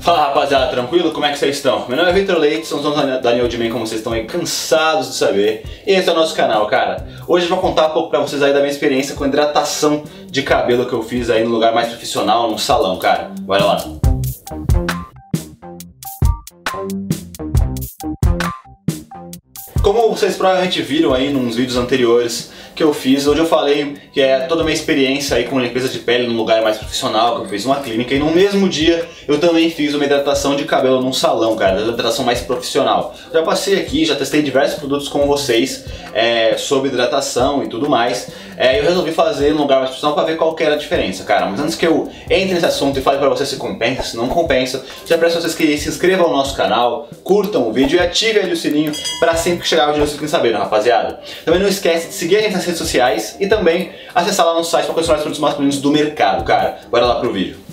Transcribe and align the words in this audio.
Fala 0.00 0.28
rapaziada, 0.28 0.68
tranquilo? 0.68 1.12
Como 1.12 1.26
é 1.26 1.32
que 1.32 1.38
vocês 1.38 1.56
estão? 1.56 1.86
Meu 1.86 1.94
nome 1.94 2.08
é 2.08 2.12
Vitor 2.14 2.38
Leite, 2.38 2.66
sou 2.66 2.80
o 2.80 3.20
Daniel 3.20 3.46
de 3.46 3.58
Man, 3.58 3.68
como 3.68 3.86
vocês 3.86 4.00
estão 4.00 4.14
aí 4.14 4.24
cansados 4.24 5.08
de 5.08 5.14
saber. 5.14 5.62
E 5.86 5.92
esse 5.92 6.08
é 6.08 6.12
o 6.12 6.14
nosso 6.14 6.34
canal, 6.34 6.66
cara. 6.68 7.06
Hoje 7.28 7.44
eu 7.44 7.50
vou 7.50 7.58
contar 7.58 7.88
um 7.88 7.90
pouco 7.90 8.08
pra 8.08 8.18
vocês 8.18 8.42
aí 8.42 8.50
da 8.50 8.60
minha 8.60 8.70
experiência 8.70 9.14
com 9.14 9.26
hidratação 9.26 10.04
de 10.26 10.42
cabelo 10.42 10.86
que 10.86 10.94
eu 10.94 11.02
fiz 11.02 11.28
aí 11.28 11.44
no 11.44 11.50
lugar 11.50 11.74
mais 11.74 11.88
profissional, 11.88 12.50
num 12.50 12.56
salão, 12.56 12.98
cara. 12.98 13.30
Bora 13.40 13.62
lá. 13.62 13.84
Como 19.82 20.08
vocês 20.08 20.34
provavelmente 20.34 20.80
viram 20.80 21.12
aí 21.12 21.30
nos 21.30 21.56
vídeos 21.56 21.76
anteriores, 21.76 22.50
que 22.74 22.82
eu 22.82 22.94
fiz, 22.94 23.26
onde 23.26 23.40
eu 23.40 23.46
falei 23.46 23.96
que 24.12 24.20
é 24.20 24.40
toda 24.40 24.62
a 24.62 24.64
minha 24.64 24.74
experiência 24.74 25.36
aí 25.36 25.44
com 25.44 25.58
limpeza 25.60 25.88
de 25.88 25.98
pele 25.98 26.26
num 26.26 26.36
lugar 26.36 26.62
mais 26.62 26.78
profissional, 26.78 27.36
que 27.36 27.46
eu 27.46 27.48
fiz 27.48 27.64
uma 27.64 27.76
clínica, 27.76 28.14
e 28.14 28.18
no 28.18 28.30
mesmo 28.30 28.68
dia 28.68 29.06
eu 29.28 29.38
também 29.38 29.70
fiz 29.70 29.94
uma 29.94 30.04
hidratação 30.04 30.56
de 30.56 30.64
cabelo 30.64 31.00
num 31.00 31.12
salão, 31.12 31.56
cara, 31.56 31.82
uma 31.82 31.92
hidratação 31.92 32.24
mais 32.24 32.40
profissional. 32.40 33.14
Já 33.32 33.42
passei 33.42 33.78
aqui, 33.80 34.04
já 34.04 34.14
testei 34.14 34.42
diversos 34.42 34.78
produtos 34.78 35.08
com 35.08 35.26
vocês 35.26 35.84
é, 36.12 36.56
sobre 36.56 36.88
hidratação 36.88 37.62
e 37.62 37.68
tudo 37.68 37.88
mais, 37.88 38.28
é, 38.56 38.78
eu 38.78 38.84
resolvi 38.84 39.10
fazer 39.12 39.54
num 39.54 39.62
lugar 39.62 39.78
mais 39.78 39.88
profissional 39.88 40.14
para 40.14 40.24
ver 40.24 40.36
qual 40.36 40.54
que 40.54 40.62
era 40.62 40.74
a 40.74 40.78
diferença, 40.78 41.24
cara. 41.24 41.46
Mas 41.46 41.60
antes 41.60 41.74
que 41.74 41.86
eu 41.86 42.10
entre 42.28 42.52
nesse 42.52 42.66
assunto 42.66 42.98
e 42.98 43.02
fale 43.02 43.18
para 43.18 43.30
vocês 43.30 43.48
se 43.48 43.56
compensa, 43.56 44.02
se 44.02 44.16
não 44.16 44.28
compensa, 44.28 44.84
já 45.06 45.16
peço 45.16 45.38
a 45.38 45.40
vocês 45.40 45.54
que 45.54 45.78
se 45.78 45.88
inscrevam 45.88 46.28
no 46.28 46.36
nosso 46.36 46.54
canal, 46.54 47.08
curtam 47.24 47.66
o 47.66 47.72
vídeo 47.72 47.96
e 47.96 48.00
ativem 48.00 48.52
o 48.52 48.56
sininho 48.56 48.92
para 49.18 49.34
sempre 49.34 49.62
que 49.62 49.68
chegar 49.68 49.84
o 49.84 49.92
vídeo 49.92 50.00
vocês 50.00 50.12
fiquem 50.12 50.28
sabendo, 50.28 50.58
rapaziada. 50.58 51.20
Também 51.42 51.58
não 51.58 51.68
esquece 51.68 52.08
de 52.08 52.14
seguir 52.14 52.36
a 52.36 52.42
gente 52.42 52.56
nas 52.60 52.66
redes 52.66 52.78
sociais 52.78 53.36
e 53.40 53.46
também 53.46 53.90
acessar 54.14 54.46
lá 54.46 54.54
no 54.54 54.64
site 54.64 54.84
para 54.84 54.94
conhecer 54.94 55.10
mais 55.10 55.22
produtos 55.22 55.40
masculinos 55.40 55.78
do 55.78 55.90
mercado, 55.90 56.44
cara. 56.44 56.80
Bora 56.90 57.06
lá 57.06 57.14
pro 57.16 57.32
vídeo. 57.32 57.69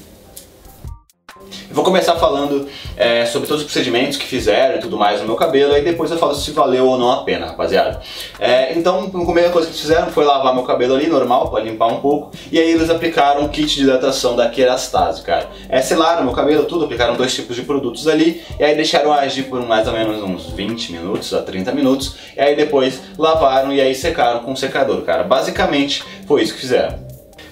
Vou 1.77 1.85
começar 1.85 2.15
falando 2.15 2.67
é, 2.95 3.23
sobre 3.27 3.47
todos 3.47 3.61
os 3.61 3.71
procedimentos 3.71 4.17
que 4.17 4.25
fizeram 4.25 4.77
e 4.77 4.79
tudo 4.79 4.97
mais 4.97 5.21
no 5.21 5.27
meu 5.27 5.35
cabelo, 5.35 5.77
e 5.77 5.81
depois 5.81 6.09
eu 6.09 6.17
falo 6.17 6.33
se 6.33 6.49
valeu 6.49 6.87
ou 6.87 6.97
não 6.97 7.11
a 7.11 7.23
pena, 7.23 7.45
rapaziada. 7.45 8.01
É, 8.39 8.73
então, 8.73 9.11
a 9.13 9.25
primeira 9.25 9.51
coisa 9.51 9.67
que 9.67 9.73
eles 9.73 9.81
fizeram 9.81 10.07
foi 10.07 10.25
lavar 10.25 10.55
meu 10.55 10.63
cabelo 10.63 10.95
ali, 10.95 11.05
normal, 11.05 11.51
para 11.51 11.63
limpar 11.63 11.85
um 11.89 11.99
pouco, 11.99 12.31
e 12.51 12.57
aí 12.57 12.71
eles 12.71 12.89
aplicaram 12.89 13.43
um 13.43 13.47
kit 13.47 13.75
de 13.75 13.83
hidratação 13.83 14.35
da 14.35 14.49
Kerastase, 14.49 15.21
cara. 15.21 15.51
É, 15.69 15.79
selaram 15.79 16.23
meu 16.23 16.33
cabelo, 16.33 16.65
tudo, 16.65 16.85
aplicaram 16.85 17.15
dois 17.15 17.35
tipos 17.35 17.55
de 17.55 17.61
produtos 17.61 18.07
ali, 18.07 18.41
e 18.59 18.63
aí 18.63 18.73
deixaram 18.73 19.13
agir 19.13 19.43
por 19.43 19.63
mais 19.63 19.85
ou 19.85 19.93
menos 19.93 20.23
uns 20.23 20.49
20 20.49 20.93
minutos 20.93 21.31
a 21.31 21.43
30 21.43 21.71
minutos, 21.73 22.15
e 22.35 22.41
aí 22.41 22.55
depois 22.55 22.99
lavaram 23.19 23.71
e 23.71 23.79
aí 23.79 23.93
secaram 23.93 24.39
com 24.39 24.53
o 24.53 24.57
secador, 24.57 25.03
cara. 25.03 25.23
Basicamente, 25.23 26.03
foi 26.25 26.41
isso 26.41 26.55
que 26.55 26.61
fizeram. 26.61 27.06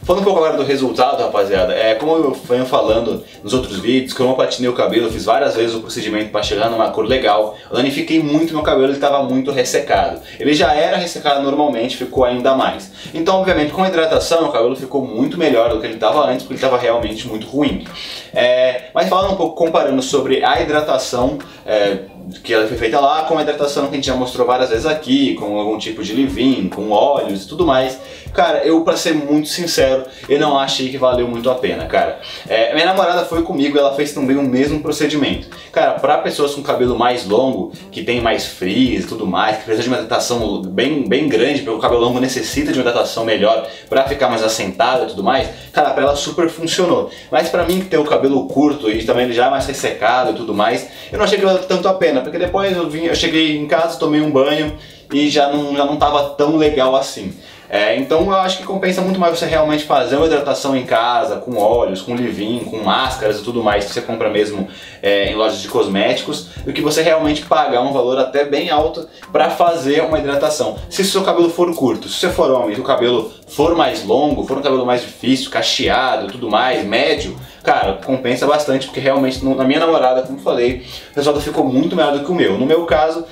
Falando 0.06 0.22
um 0.22 0.24
pouco 0.24 0.40
agora 0.40 0.56
do 0.56 0.64
resultado, 0.64 1.20
rapaziada, 1.20 1.74
é 1.74 1.96
como 1.96 2.16
eu 2.16 2.32
venho 2.32 2.68
falando 2.68 3.24
nos 3.42 3.56
outros 3.56 3.80
vídeos, 3.80 4.14
que 4.14 4.20
eu 4.20 4.32
patinei 4.36 4.70
o 4.70 4.74
cabelo, 4.74 5.10
fiz 5.10 5.26
várias 5.26 5.56
vezes 5.56 5.76
o 5.76 5.80
procedimento 5.80 6.30
para 6.30 6.44
chegar 6.44 6.70
numa 6.70 6.92
cor 6.92 7.08
legal, 7.08 7.58
eu 7.68 7.76
danifiquei 7.76 8.22
muito 8.22 8.54
meu 8.54 8.62
cabelo, 8.62 8.86
ele 8.86 8.94
estava 8.94 9.24
muito 9.24 9.50
ressecado. 9.50 10.22
Ele 10.40 10.54
já 10.54 10.76
era 10.76 10.98
ressecado 10.98 11.42
normalmente, 11.42 11.98
ficou 11.98 12.24
ainda 12.24 12.54
mais. 12.54 12.92
Então, 13.16 13.38
obviamente, 13.38 13.74
com 13.74 13.82
a 13.82 13.88
hidratação, 13.88 14.44
meu 14.44 14.52
cabelo 14.52 14.76
ficou 14.76 15.04
muito 15.04 15.40
melhor 15.40 15.70
do 15.70 15.80
que 15.80 15.88
ele 15.88 15.96
estava 15.96 16.24
antes, 16.28 16.44
porque 16.44 16.54
ele 16.54 16.64
estava 16.64 16.78
realmente 16.78 17.28
muito 17.28 17.48
ruim. 17.48 17.84
É, 18.32 18.92
mas 18.94 19.10
falando 19.10 19.34
um 19.34 19.36
pouco, 19.36 19.56
comparando 19.56 20.04
sobre 20.04 20.46
a 20.46 20.62
hidratação, 20.62 21.40
é, 21.66 22.02
que 22.44 22.54
ela 22.54 22.68
foi 22.68 22.78
feita 22.78 23.00
lá 23.00 23.24
com 23.24 23.38
a 23.38 23.42
hidratação 23.42 23.88
que 23.88 23.94
a 23.94 23.96
gente 23.96 24.08
já 24.08 24.16
mostrou 24.16 24.46
várias 24.46 24.70
vezes 24.70 24.86
aqui, 24.86 25.36
com 25.36 25.58
algum 25.58 25.78
tipo 25.78 26.04
de 26.04 26.14
leave-in, 26.14 26.70
com 26.70 26.92
óleos 26.92 27.44
e 27.44 27.48
tudo 27.48 27.66
mais. 27.66 28.00
Cara, 28.34 28.66
eu 28.66 28.82
pra 28.82 28.98
ser 28.98 29.14
muito 29.14 29.48
sincero, 29.48 30.04
eu 30.28 30.38
não 30.38 30.60
achei 30.60 30.90
que 30.90 30.98
valeu 30.98 31.26
muito 31.28 31.50
a 31.50 31.56
pena, 31.56 31.86
cara. 31.86 32.20
É, 32.48 32.74
minha 32.74 32.86
namorada 32.86 33.24
foi 33.24 33.44
comigo, 33.44 33.78
ela 33.78 33.96
fez 33.96 34.14
também 34.14 34.36
o 34.36 34.42
mesmo 34.42 34.82
procedimento. 34.82 35.48
Cara, 35.72 35.94
pra 35.94 36.18
pessoas 36.18 36.54
com 36.54 36.62
cabelo 36.62 36.98
mais 36.98 37.26
longo, 37.26 37.72
que 37.92 38.04
tem 38.04 38.20
mais 38.20 38.46
frizz 38.46 39.06
e 39.06 39.08
tudo 39.08 39.26
mais, 39.26 39.58
que 39.58 39.64
precisa 39.64 39.84
de 39.84 39.88
uma 39.88 39.98
hidratação 39.98 40.62
bem, 40.64 41.08
bem 41.08 41.30
grande, 41.30 41.62
porque 41.62 41.78
o 41.78 41.80
cabelo 41.80 42.02
longo 42.02 42.20
necessita 42.20 42.74
de 42.74 42.80
uma 42.80 42.90
hidratação 42.90 43.24
melhor 43.24 43.68
pra 43.88 44.04
ficar 44.04 44.28
mais 44.28 44.44
assentado 44.44 45.06
e 45.06 45.08
tudo 45.08 45.24
mais, 45.24 45.48
cara, 45.72 45.92
pra 45.92 46.04
ela 46.04 46.16
super 46.16 46.50
funcionou. 46.50 47.10
Mas 47.32 47.48
pra 47.48 47.64
mim 47.64 47.80
que 47.80 47.86
tem 47.86 48.00
o 48.00 48.04
cabelo 48.04 48.48
curto 48.48 48.90
e 48.90 49.04
também 49.06 49.26
ele 49.26 49.34
já 49.34 49.50
mais 49.50 49.66
ressecado 49.66 50.32
e 50.32 50.34
tudo 50.36 50.54
mais, 50.54 50.88
eu 51.10 51.18
não 51.18 51.24
achei 51.24 51.38
que 51.38 51.46
valeu 51.46 51.64
tanto 51.64 51.88
a 51.88 51.94
pena 51.94 52.15
porque 52.22 52.38
depois 52.38 52.76
eu, 52.76 52.90
vim, 52.90 53.06
eu 53.06 53.16
cheguei 53.16 53.58
em 53.58 53.68
casa, 53.68 54.00
tomei 54.00 54.22
um 54.22 54.32
banho 54.32 54.76
e 55.14 55.30
já 55.30 55.52
não, 55.52 55.76
já 55.76 55.86
não 55.86 55.98
tava 55.98 56.30
tão 56.30 56.58
legal 56.58 56.96
assim. 56.96 57.34
É, 57.70 57.98
então 57.98 58.22
eu 58.26 58.36
acho 58.36 58.60
que 58.60 58.64
compensa 58.64 59.02
muito 59.02 59.20
mais 59.20 59.38
você 59.38 59.46
realmente 59.46 59.86
fazer 59.86 60.18
uma 60.18 60.28
hidratação 60.28 60.78
em 60.78 60.86
casa, 60.86 61.38
com 61.38 61.58
óleos, 61.58 62.02
com 62.02 62.14
leave 62.14 62.62
com 62.70 62.78
máscaras 62.84 63.40
e 63.40 63.44
tudo 63.44 63.64
mais 63.64 63.86
que 63.86 63.94
você 63.94 64.02
compra 64.02 64.30
mesmo 64.30 64.68
é, 65.02 65.32
em 65.32 65.36
lojas 65.36 65.62
de 65.62 65.68
cosméticos, 65.68 66.50
do 66.64 66.72
que 66.72 66.82
você 66.82 67.02
realmente 67.02 67.42
pagar 67.42 67.82
um 67.82 67.92
valor 67.92 68.20
até 68.20 68.46
bem 68.46 68.70
alto 68.70 69.08
para 69.32 69.50
fazer 69.50 70.02
uma 70.04 70.20
hidratação. 70.20 70.78
Se 70.90 71.02
o 71.02 71.06
seu 71.06 71.24
cabelo 71.24 71.50
for 71.50 71.74
curto, 71.76 72.08
se 72.08 72.20
você 72.20 72.30
for 72.30 72.52
homem 72.52 72.78
e 72.78 72.80
o 72.80 72.84
cabelo 72.84 73.32
for 73.48 73.76
mais 73.76 74.06
longo, 74.06 74.46
for 74.46 74.58
um 74.58 74.62
cabelo 74.62 74.86
mais 74.86 75.02
difícil, 75.02 75.50
cacheado 75.50 76.28
tudo 76.28 76.50
mais, 76.50 76.86
médio, 76.86 77.36
cara, 77.66 78.00
compensa 78.06 78.46
bastante, 78.46 78.86
porque 78.86 79.00
realmente 79.00 79.44
na 79.44 79.64
minha 79.64 79.80
namorada, 79.80 80.22
como 80.22 80.40
falei, 80.40 80.86
o 81.12 81.16
resultado 81.16 81.44
ficou 81.44 81.66
muito 81.66 81.96
melhor 81.96 82.18
do 82.18 82.24
que 82.24 82.32
o 82.32 82.36
meu. 82.36 82.58
No 82.58 82.66
meu 82.66 82.86
caso, 82.86 83.26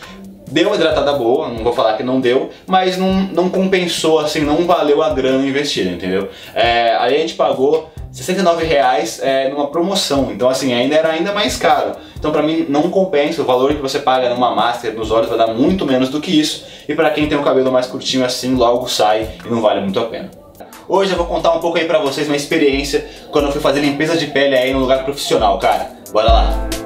deu 0.52 0.68
uma 0.68 0.76
hidratada 0.76 1.14
boa, 1.14 1.48
não 1.48 1.64
vou 1.64 1.74
falar 1.74 1.96
que 1.96 2.04
não 2.04 2.20
deu, 2.20 2.50
mas 2.68 2.98
não, 2.98 3.14
não 3.14 3.50
compensou, 3.50 4.20
assim, 4.20 4.42
não 4.42 4.66
valeu 4.66 5.02
a 5.02 5.10
grana 5.12 5.46
investida, 5.46 5.92
entendeu? 5.92 6.30
É, 6.54 6.96
aí 6.98 7.16
a 7.16 7.20
gente 7.20 7.36
pagou 7.36 7.90
69 8.12 8.66
reais 8.66 9.20
é, 9.24 9.50
numa 9.50 9.68
promoção, 9.68 10.32
então 10.32 10.48
assim, 10.50 10.74
ainda 10.74 10.96
era 10.96 11.10
ainda 11.10 11.32
mais 11.32 11.58
caro. 11.58 11.94
Então 12.18 12.32
para 12.32 12.44
mim 12.44 12.66
não 12.70 12.90
compensa, 12.90 13.42
o 13.42 13.46
valor 13.46 13.74
que 13.74 13.82
você 13.82 14.00
paga 14.00 14.30
numa 14.30 14.54
máscara 14.54 14.94
nos 14.94 15.10
olhos 15.10 15.30
vai 15.30 15.38
dar 15.38 15.48
muito 15.48 15.86
menos 15.86 16.10
do 16.10 16.22
que 16.22 16.40
isso, 16.40 16.66
e 16.88 16.94
para 16.94 17.10
quem 17.10 17.28
tem 17.28 17.38
o 17.38 17.44
cabelo 17.44 17.72
mais 17.72 17.88
curtinho 17.88 18.26
assim, 18.26 18.56
logo 18.56 18.88
sai 18.88 19.30
e 19.46 19.50
não 19.50 19.62
vale 19.62 19.82
muito 19.82 20.00
a 20.00 20.06
pena. 20.06 20.43
Hoje 20.88 21.12
eu 21.12 21.18
vou 21.18 21.26
contar 21.26 21.52
um 21.54 21.60
pouco 21.60 21.78
aí 21.78 21.86
pra 21.86 22.00
vocês 22.00 22.28
uma 22.28 22.36
experiência 22.36 23.08
quando 23.32 23.46
eu 23.46 23.52
fui 23.52 23.62
fazer 23.62 23.80
limpeza 23.80 24.18
de 24.18 24.28
pele 24.28 24.56
aí 24.56 24.74
no 24.74 24.80
lugar 24.80 25.04
profissional, 25.04 25.58
cara. 25.58 25.92
Bora 26.12 26.32
lá! 26.32 26.83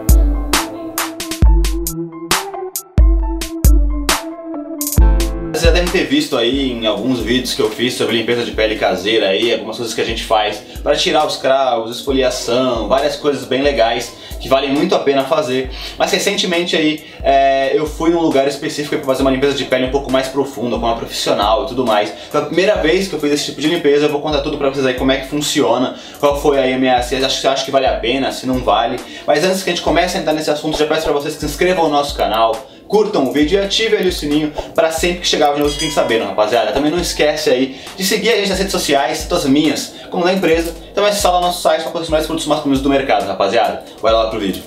Devem 5.87 5.91
ter 5.91 6.05
visto 6.05 6.37
aí 6.37 6.71
em 6.71 6.85
alguns 6.85 7.19
vídeos 7.19 7.53
que 7.53 7.61
eu 7.61 7.69
fiz 7.69 7.93
sobre 7.93 8.17
limpeza 8.17 8.43
de 8.43 8.51
pele 8.51 8.75
caseira 8.75 9.29
aí, 9.29 9.53
algumas 9.53 9.77
coisas 9.77 9.93
que 9.93 10.01
a 10.01 10.05
gente 10.05 10.23
faz 10.23 10.61
para 10.83 10.95
tirar 10.95 11.25
os 11.25 11.37
cravos, 11.37 11.95
esfoliação, 11.95 12.87
várias 12.87 13.15
coisas 13.15 13.45
bem 13.45 13.61
legais 13.61 14.13
que 14.39 14.47
valem 14.47 14.71
muito 14.71 14.93
a 14.93 14.99
pena 14.99 15.23
fazer. 15.23 15.71
Mas 15.97 16.11
recentemente 16.11 16.75
aí 16.75 17.03
é, 17.23 17.71
eu 17.75 17.85
fui 17.85 18.09
num 18.09 18.19
lugar 18.19 18.47
específico 18.47 18.95
para 18.97 19.05
fazer 19.05 19.21
uma 19.21 19.31
limpeza 19.31 19.55
de 19.55 19.65
pele 19.65 19.85
um 19.85 19.91
pouco 19.91 20.11
mais 20.11 20.27
profunda, 20.27 20.77
com 20.77 20.85
uma 20.85 20.95
profissional 20.95 21.65
e 21.65 21.67
tudo 21.67 21.85
mais. 21.85 22.13
Foi 22.29 22.41
a 22.41 22.45
primeira 22.45 22.75
vez 22.75 23.07
que 23.07 23.15
eu 23.15 23.19
fiz 23.19 23.31
esse 23.31 23.45
tipo 23.45 23.61
de 23.61 23.67
limpeza, 23.67 24.05
eu 24.05 24.11
vou 24.11 24.21
contar 24.21 24.41
tudo 24.41 24.57
para 24.57 24.69
vocês 24.69 24.85
aí 24.85 24.93
como 24.93 25.11
é 25.11 25.17
que 25.17 25.27
funciona, 25.27 25.95
qual 26.19 26.39
foi 26.39 26.59
aí 26.59 26.73
a 26.73 26.77
minha, 26.77 27.01
se 27.01 27.19
você 27.19 27.47
acha 27.47 27.65
que 27.65 27.71
vale 27.71 27.85
a 27.85 27.93
pena, 27.93 28.31
se 28.31 28.45
não 28.45 28.59
vale. 28.59 28.99
Mas 29.25 29.43
antes 29.43 29.63
que 29.63 29.69
a 29.69 29.73
gente 29.73 29.83
comece 29.83 30.17
a 30.17 30.19
entrar 30.19 30.33
nesse 30.33 30.51
assunto, 30.51 30.77
já 30.77 30.85
peço 30.85 31.03
para 31.03 31.13
vocês 31.13 31.33
que 31.35 31.39
se 31.39 31.45
inscrevam 31.45 31.85
no 31.85 31.91
nosso 31.91 32.15
canal, 32.15 32.53
curtam 32.87 33.27
o 33.27 33.31
vídeo 33.31 33.59
e 33.59 33.63
ativem 33.63 33.99
ali 33.99 34.09
o 34.09 34.13
sininho 34.13 34.51
para 34.73 34.91
sempre 34.91 35.19
que 35.19 35.27
chegar 35.27 35.51
o 35.51 35.55
vídeo 35.55 35.69
vocês 35.69 35.93
sabendo, 35.93 36.25
rapaziada. 36.25 36.71
Também 36.71 36.91
não 36.91 36.99
esquece 36.99 37.49
aí 37.49 37.79
de 37.95 38.03
seguir 38.03 38.31
a 38.31 38.37
gente 38.37 38.49
nas 38.49 38.57
redes 38.57 38.71
sociais, 38.71 39.19
tanto 39.21 39.35
as 39.35 39.45
minhas 39.45 39.93
como 40.09 40.23
da 40.23 40.33
empresa. 40.33 40.73
Então 40.91 41.05
acessar 41.05 41.33
lá 41.33 41.41
nosso 41.41 41.61
site 41.61 41.83
para 41.83 41.91
conhecer 41.91 42.11
mais 42.11 42.25
produtos 42.25 42.47
masculinos 42.47 42.81
do 42.81 42.89
mercado, 42.89 43.27
rapaziada. 43.27 43.83
Bora 44.01 44.15
lá 44.15 44.29
pro 44.29 44.39
vídeo. 44.39 44.63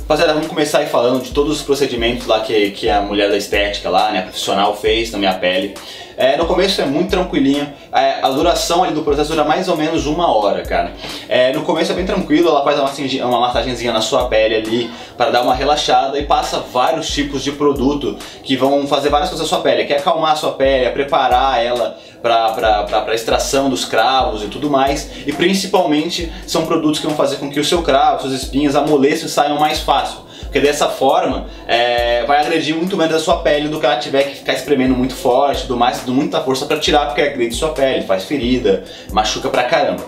Rapaziada, 0.00 0.34
vamos 0.34 0.48
começar 0.48 0.80
aí 0.80 0.86
falando 0.86 1.22
de 1.22 1.30
todos 1.30 1.56
os 1.56 1.62
procedimentos 1.62 2.26
lá 2.26 2.40
que, 2.40 2.72
que 2.72 2.90
a 2.90 3.00
mulher 3.00 3.30
da 3.30 3.38
estética 3.38 3.88
lá, 3.88 4.12
né, 4.12 4.20
profissional 4.22 4.76
fez 4.76 5.10
na 5.10 5.18
minha 5.18 5.34
pele. 5.34 5.74
É, 6.16 6.36
no 6.36 6.46
começo 6.46 6.80
é 6.80 6.86
muito 6.86 7.10
tranquilinho, 7.10 7.72
é, 7.92 8.20
a 8.22 8.28
duração 8.30 8.90
do 8.92 9.02
processo 9.02 9.30
dura 9.30 9.44
mais 9.44 9.68
ou 9.68 9.76
menos 9.76 10.06
uma 10.06 10.34
hora, 10.34 10.62
cara. 10.62 10.92
É, 11.28 11.52
no 11.52 11.62
começo 11.62 11.92
é 11.92 11.94
bem 11.94 12.06
tranquilo, 12.06 12.48
ela 12.48 12.62
faz 12.62 12.78
uma, 12.78 13.26
uma 13.26 13.40
massagenzinha 13.40 13.92
na 13.92 14.00
sua 14.00 14.28
pele 14.28 14.54
ali 14.56 14.90
para 15.16 15.30
dar 15.30 15.42
uma 15.42 15.54
relaxada 15.54 16.18
e 16.18 16.24
passa 16.24 16.60
vários 16.60 17.08
tipos 17.08 17.42
de 17.42 17.52
produto 17.52 18.16
que 18.42 18.56
vão 18.56 18.86
fazer 18.86 19.08
várias 19.08 19.28
coisas 19.28 19.48
na 19.48 19.56
sua 19.56 19.62
pele, 19.62 19.84
que 19.84 19.92
é 19.92 19.98
acalmar 19.98 20.32
a 20.32 20.36
sua 20.36 20.52
pele, 20.52 20.84
é 20.84 20.90
preparar 20.90 21.64
ela 21.64 21.96
para 22.22 23.14
extração 23.14 23.68
dos 23.68 23.84
cravos 23.84 24.42
e 24.42 24.46
tudo 24.46 24.70
mais. 24.70 25.10
E 25.26 25.32
principalmente 25.32 26.32
são 26.46 26.64
produtos 26.64 27.00
que 27.00 27.06
vão 27.06 27.16
fazer 27.16 27.36
com 27.36 27.50
que 27.50 27.60
o 27.60 27.64
seu 27.64 27.82
cravo, 27.82 28.22
suas 28.22 28.32
espinhas 28.32 28.74
amoleçam 28.74 29.26
e 29.26 29.30
saiam 29.30 29.58
mais 29.58 29.80
fácil. 29.80 30.24
Porque 30.54 30.64
dessa 30.64 30.88
forma 30.88 31.46
é, 31.66 32.22
vai 32.26 32.38
agredir 32.38 32.76
muito 32.76 32.96
menos 32.96 33.12
a 33.12 33.18
sua 33.18 33.38
pele 33.38 33.66
do 33.66 33.80
que 33.80 33.86
ela 33.86 33.96
tiver 33.96 34.22
que 34.22 34.36
ficar 34.36 34.52
espremendo 34.52 34.94
muito 34.94 35.12
forte, 35.12 35.62
tudo 35.62 35.76
mais, 35.76 35.98
tudo 35.98 36.12
muita 36.12 36.40
força 36.42 36.64
para 36.64 36.78
tirar, 36.78 37.06
porque 37.06 37.22
agride 37.22 37.52
sua 37.56 37.70
pele, 37.70 38.04
faz 38.04 38.22
ferida, 38.22 38.84
machuca 39.10 39.48
pra 39.48 39.64
caramba. 39.64 40.04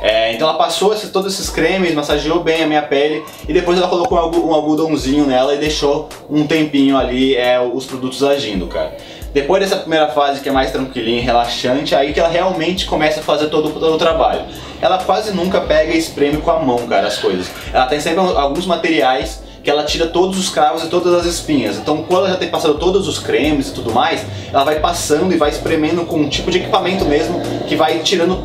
É, 0.00 0.32
então 0.32 0.48
ela 0.48 0.56
passou 0.56 0.94
esse, 0.94 1.08
todos 1.08 1.34
esses 1.34 1.50
cremes, 1.50 1.92
massageou 1.92 2.42
bem 2.42 2.62
a 2.62 2.66
minha 2.66 2.80
pele 2.80 3.22
e 3.46 3.52
depois 3.52 3.76
ela 3.76 3.88
colocou 3.88 4.18
um 4.42 4.54
algodãozinho 4.54 5.26
nela 5.26 5.54
e 5.54 5.58
deixou 5.58 6.08
um 6.30 6.46
tempinho 6.46 6.96
ali 6.96 7.36
é, 7.36 7.60
os 7.60 7.84
produtos 7.84 8.24
agindo, 8.24 8.68
cara. 8.68 8.96
Depois 9.34 9.62
dessa 9.62 9.76
primeira 9.76 10.08
fase 10.08 10.40
que 10.40 10.48
é 10.48 10.52
mais 10.52 10.70
tranquilinha, 10.72 11.22
relaxante, 11.22 11.94
aí 11.94 12.14
que 12.14 12.20
ela 12.20 12.30
realmente 12.30 12.86
começa 12.86 13.20
a 13.20 13.22
fazer 13.22 13.50
todo, 13.50 13.68
todo 13.68 13.96
o 13.96 13.98
trabalho. 13.98 14.46
Ela 14.80 14.96
quase 14.96 15.34
nunca 15.34 15.60
pega 15.60 15.92
e 15.92 15.98
espreme 15.98 16.38
com 16.38 16.50
a 16.50 16.58
mão, 16.58 16.86
cara, 16.86 17.06
as 17.06 17.18
coisas. 17.18 17.50
Ela 17.70 17.84
tem 17.84 18.00
sempre 18.00 18.20
alguns 18.20 18.64
materiais 18.64 19.49
que 19.62 19.70
ela 19.70 19.84
tira 19.84 20.06
todos 20.06 20.38
os 20.38 20.48
cravos 20.48 20.84
e 20.84 20.88
todas 20.88 21.12
as 21.14 21.26
espinhas. 21.26 21.76
Então, 21.76 22.02
quando 22.02 22.20
ela 22.20 22.30
já 22.30 22.36
tem 22.36 22.48
passado 22.48 22.74
todos 22.74 23.06
os 23.06 23.18
cremes 23.18 23.68
e 23.68 23.74
tudo 23.74 23.92
mais, 23.92 24.24
ela 24.52 24.64
vai 24.64 24.80
passando 24.80 25.32
e 25.32 25.36
vai 25.36 25.50
espremendo 25.50 26.04
com 26.06 26.16
um 26.16 26.28
tipo 26.28 26.50
de 26.50 26.58
equipamento 26.58 27.04
mesmo 27.04 27.40
que 27.68 27.76
vai 27.76 27.98
tirando, 27.98 28.36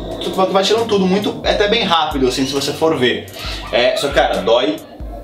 vai 0.50 0.62
tirando 0.62 0.86
tudo 0.86 1.06
muito, 1.06 1.40
até 1.44 1.68
bem 1.68 1.84
rápido, 1.84 2.28
assim, 2.28 2.46
se 2.46 2.52
você 2.52 2.72
for 2.72 2.98
ver. 2.98 3.26
É, 3.72 3.96
só 3.96 4.08
cara, 4.08 4.42
dói 4.42 4.76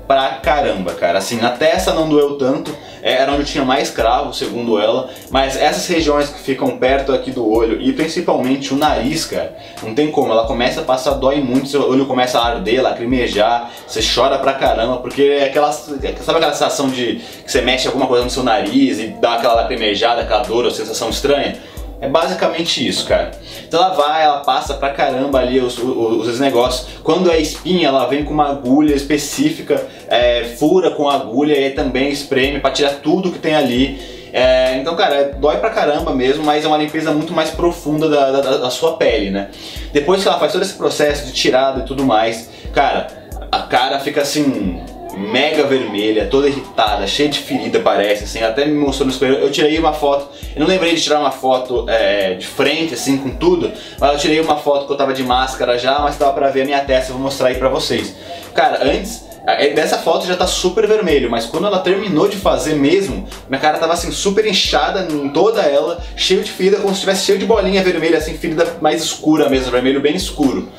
pra 0.07 0.29
caramba, 0.41 0.93
cara. 0.93 1.19
Assim, 1.19 1.37
na 1.37 1.51
testa 1.51 1.93
não 1.93 2.09
doeu 2.09 2.37
tanto, 2.37 2.75
é, 2.75 2.92
era 3.03 3.33
onde 3.33 3.43
tinha 3.43 3.65
mais 3.65 3.89
cravo, 3.89 4.33
segundo 4.33 4.79
ela, 4.79 5.09
mas 5.29 5.57
essas 5.57 5.85
regiões 5.87 6.29
que 6.29 6.39
ficam 6.39 6.77
perto 6.77 7.11
aqui 7.11 7.31
do 7.31 7.45
olho 7.45 7.81
e 7.81 7.91
principalmente 7.91 8.73
o 8.73 8.77
nariz, 8.77 9.25
cara, 9.25 9.55
não 9.83 9.93
tem 9.93 10.09
como, 10.09 10.31
ela 10.31 10.47
começa 10.47 10.79
a 10.79 10.83
passar, 10.83 11.11
dói 11.15 11.41
muito, 11.41 11.67
seu 11.67 11.87
olho 11.89 12.05
começa 12.05 12.39
a 12.39 12.45
arder, 12.45 12.81
lacrimejar, 12.81 13.69
você 13.85 13.99
chora 14.01 14.39
pra 14.39 14.53
caramba, 14.53 14.97
porque 14.97 15.21
é 15.21 15.45
aquela, 15.45 15.71
sabe 15.73 15.99
aquela 16.15 16.53
sensação 16.53 16.87
de 16.87 17.21
que 17.43 17.51
você 17.51 17.61
mexe 17.61 17.87
alguma 17.87 18.07
coisa 18.07 18.23
no 18.23 18.29
seu 18.29 18.43
nariz 18.43 18.99
e 18.99 19.07
dá 19.07 19.33
aquela 19.33 19.55
lacrimejada, 19.55 20.21
aquela 20.21 20.43
dor, 20.43 20.65
a 20.65 20.71
sensação 20.71 21.09
estranha? 21.09 21.57
É 22.03 22.09
basicamente 22.09 22.85
isso, 22.85 23.07
cara. 23.07 23.31
Então 23.65 23.81
ela 23.81 23.93
vai, 23.93 24.25
ela 24.25 24.39
passa 24.39 24.73
pra 24.73 24.89
caramba 24.89 25.39
ali 25.39 25.61
os, 25.61 25.77
os, 25.77 26.27
os 26.27 26.37
negócios. 26.37 26.85
Quando 27.01 27.31
é 27.31 27.39
espinha, 27.39 27.87
ela 27.87 28.05
vem 28.07 28.25
com 28.25 28.33
uma 28.33 28.49
agulha 28.49 28.93
específica, 28.93 29.87
é, 30.09 30.43
fura 30.59 30.91
com 30.91 31.07
a 31.07 31.15
agulha 31.15 31.57
e 31.57 31.69
também 31.69 32.09
espreme 32.09 32.59
pra 32.59 32.71
tirar 32.71 32.95
tudo 32.95 33.31
que 33.31 33.39
tem 33.39 33.55
ali. 33.55 34.01
É, 34.33 34.75
então, 34.79 34.97
cara, 34.97 35.31
dói 35.39 35.57
pra 35.59 35.69
caramba 35.69 36.13
mesmo, 36.13 36.43
mas 36.43 36.65
é 36.65 36.67
uma 36.67 36.77
limpeza 36.77 37.13
muito 37.13 37.31
mais 37.31 37.51
profunda 37.51 38.09
da, 38.09 38.31
da, 38.31 38.57
da 38.57 38.69
sua 38.69 38.97
pele, 38.97 39.31
né? 39.31 39.47
Depois 39.93 40.21
que 40.21 40.27
ela 40.27 40.37
faz 40.37 40.51
todo 40.51 40.61
esse 40.61 40.73
processo 40.73 41.27
de 41.27 41.31
tirada 41.31 41.83
e 41.83 41.85
tudo 41.85 42.03
mais, 42.03 42.49
cara, 42.73 43.07
a 43.49 43.59
cara 43.59 43.97
fica 44.01 44.23
assim 44.23 44.83
mega 45.15 45.63
vermelha, 45.63 46.27
toda 46.27 46.47
irritada, 46.47 47.05
cheia 47.07 47.29
de 47.29 47.39
ferida 47.39 47.79
parece, 47.79 48.23
assim, 48.23 48.41
até 48.41 48.65
me 48.65 48.73
mostrou 48.73 49.07
no 49.07 49.13
espelho. 49.13 49.35
Eu 49.35 49.51
tirei 49.51 49.77
uma 49.77 49.93
foto, 49.93 50.27
eu 50.55 50.59
não 50.59 50.67
lembrei 50.67 50.95
de 50.95 51.01
tirar 51.01 51.19
uma 51.19 51.31
foto 51.31 51.85
é, 51.89 52.33
de 52.33 52.45
frente, 52.45 52.93
assim, 52.93 53.17
com 53.17 53.29
tudo, 53.31 53.71
mas 53.99 54.13
eu 54.13 54.19
tirei 54.19 54.39
uma 54.39 54.57
foto 54.57 54.85
que 54.85 54.93
eu 54.93 54.97
tava 54.97 55.13
de 55.13 55.23
máscara 55.23 55.77
já, 55.77 55.99
mas 55.99 56.17
dava 56.17 56.33
pra 56.33 56.49
ver 56.49 56.63
a 56.63 56.65
minha 56.65 56.79
testa, 56.81 57.11
eu 57.11 57.15
vou 57.15 57.23
mostrar 57.23 57.49
aí 57.49 57.55
pra 57.55 57.69
vocês. 57.69 58.15
Cara, 58.53 58.83
antes, 58.83 59.23
é, 59.45 59.69
dessa 59.71 59.97
foto 59.97 60.25
já 60.25 60.35
tá 60.35 60.47
super 60.47 60.87
vermelho, 60.87 61.29
mas 61.29 61.45
quando 61.45 61.67
ela 61.67 61.79
terminou 61.79 62.27
de 62.27 62.37
fazer 62.37 62.75
mesmo, 62.75 63.27
minha 63.49 63.59
cara 63.59 63.77
tava 63.77 63.93
assim 63.93 64.11
super 64.11 64.45
inchada 64.45 65.05
em 65.11 65.29
toda 65.29 65.61
ela, 65.61 66.01
cheio 66.15 66.41
de 66.43 66.51
ferida, 66.51 66.77
como 66.77 66.93
se 66.93 67.01
tivesse 67.01 67.25
cheio 67.25 67.37
de 67.37 67.45
bolinha 67.45 67.83
vermelha, 67.83 68.17
assim, 68.17 68.37
ferida 68.37 68.77
mais 68.81 69.03
escura 69.03 69.49
mesmo, 69.49 69.71
vermelho 69.71 69.99
bem 69.99 70.15
escuro. 70.15 70.69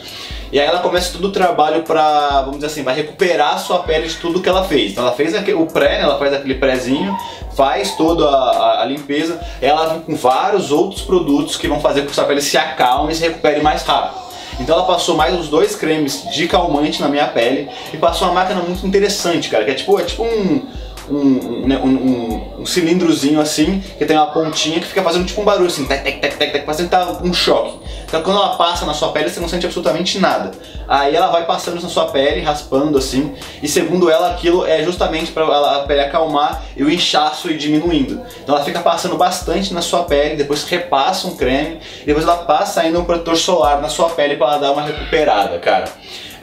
E 0.55 0.61
aí 0.61 0.69
ela 0.69 0.79
começa 0.79 1.13
todo 1.13 1.25
o 1.25 1.33
trabalho 1.33 1.83
pra, 1.83 2.43
vamos 2.43 2.59
dizer 2.59 2.69
assim, 2.69 2.85
vai 2.85 2.95
recuperar 2.95 3.55
a 3.55 3.59
sua 3.59 3.81
pele 3.81 4.07
de 4.07 4.15
tudo 4.15 4.41
que 4.41 4.49
ela 4.49 4.63
fez. 4.63 4.93
Então 4.93 5.05
ela 5.05 5.13
fez 5.13 5.35
o 5.35 5.67
pré, 5.67 5.99
né? 5.99 6.03
ela 6.03 6.17
faz 6.17 6.33
aquele 6.33 6.55
prézinho, 6.55 7.13
faz 7.57 7.97
toda 7.97 8.25
a, 8.25 8.83
a, 8.83 8.85
limpeza, 8.85 9.41
ela 9.61 9.87
vem 9.87 10.03
com 10.03 10.15
vários 10.15 10.71
outros 10.71 11.03
produtos 11.03 11.57
que 11.57 11.67
vão 11.67 11.81
fazer 11.81 12.03
com 12.03 12.07
que 12.07 12.15
sua 12.15 12.23
pele 12.23 12.41
se 12.41 12.57
acalme 12.57 13.13
e 13.13 13.17
se 13.17 13.25
recupere 13.25 13.61
mais 13.63 13.83
rápido. 13.83 14.23
Então 14.61 14.77
ela 14.77 14.87
passou 14.87 15.17
mais 15.17 15.35
uns 15.35 15.49
dois 15.49 15.75
cremes 15.75 16.23
de 16.31 16.47
calmante 16.47 17.03
na 17.03 17.09
minha 17.09 17.27
pele 17.27 17.69
e 17.93 17.97
passou 17.97 18.29
uma 18.29 18.35
máquina 18.35 18.61
muito 18.61 18.87
interessante, 18.87 19.51
cara, 19.51 19.65
que 19.65 19.73
é 19.73 19.75
tipo, 19.75 19.99
é 19.99 20.05
tipo 20.05 20.23
um 20.23 20.65
um, 21.09 21.67
né, 21.67 21.79
um, 21.83 21.89
um, 21.89 22.61
um, 22.61 22.67
cilindrozinho 22.67 23.41
assim, 23.41 23.83
que 23.99 24.05
tem 24.05 24.17
uma 24.17 24.27
pontinha 24.27 24.81
que 24.81 24.87
fica 24.87 25.03
fazendo 25.03 25.27
tipo 25.27 25.41
um 25.41 25.45
barulho 25.45 25.67
assim, 25.67 25.85
tec, 25.85 26.03
tec, 26.03 26.21
tec, 26.21 26.53
tec, 26.53 26.65
fazendo 26.65 26.89
tá 26.89 27.19
um 27.23 27.33
choque. 27.33 27.79
Então 28.07 28.23
quando 28.23 28.37
ela 28.37 28.57
passa 28.57 28.87
na 28.87 28.95
sua 28.95 29.13
pele, 29.13 29.29
você 29.29 29.41
não 29.41 29.49
sente 29.49 29.67
absolutamente 29.67 30.19
nada. 30.19 30.53
Aí 30.87 31.15
ela 31.15 31.29
vai 31.29 31.47
passando 31.47 31.81
na 31.81 31.89
sua 31.89 32.07
pele, 32.07 32.41
raspando 32.41 32.99
assim, 32.99 33.35
e 33.63 33.69
segundo 33.69 34.11
ela, 34.11 34.31
aquilo 34.31 34.67
é 34.67 34.83
justamente 34.83 35.33
para 35.33 35.45
a 35.45 35.81
pele 35.81 36.01
acalmar 36.01 36.63
e 36.77 36.83
o 36.83 36.91
inchaço 36.91 37.51
ir 37.51 37.57
diminuindo. 37.57 38.21
Então 38.43 38.55
ela 38.55 38.65
fica 38.65 38.81
passando 38.81 39.17
bastante 39.17 39.73
na 39.73 39.83
sua 39.83 40.05
pele, 40.05 40.37
depois 40.37 40.65
repassa 40.65 41.27
um 41.27 41.37
creme, 41.37 41.79
depois 42.05 42.25
ela 42.25 42.39
passa 42.39 42.83
ainda 42.83 42.99
um 42.99 43.05
protetor 43.05 43.37
solar 43.37 43.81
na 43.81 43.89
sua 43.89 44.11
pele 44.11 44.37
para 44.37 44.49
ela 44.49 44.59
dar 44.59 44.73
uma 44.73 44.83
recuperada, 44.83 45.59
cara. 45.59 45.85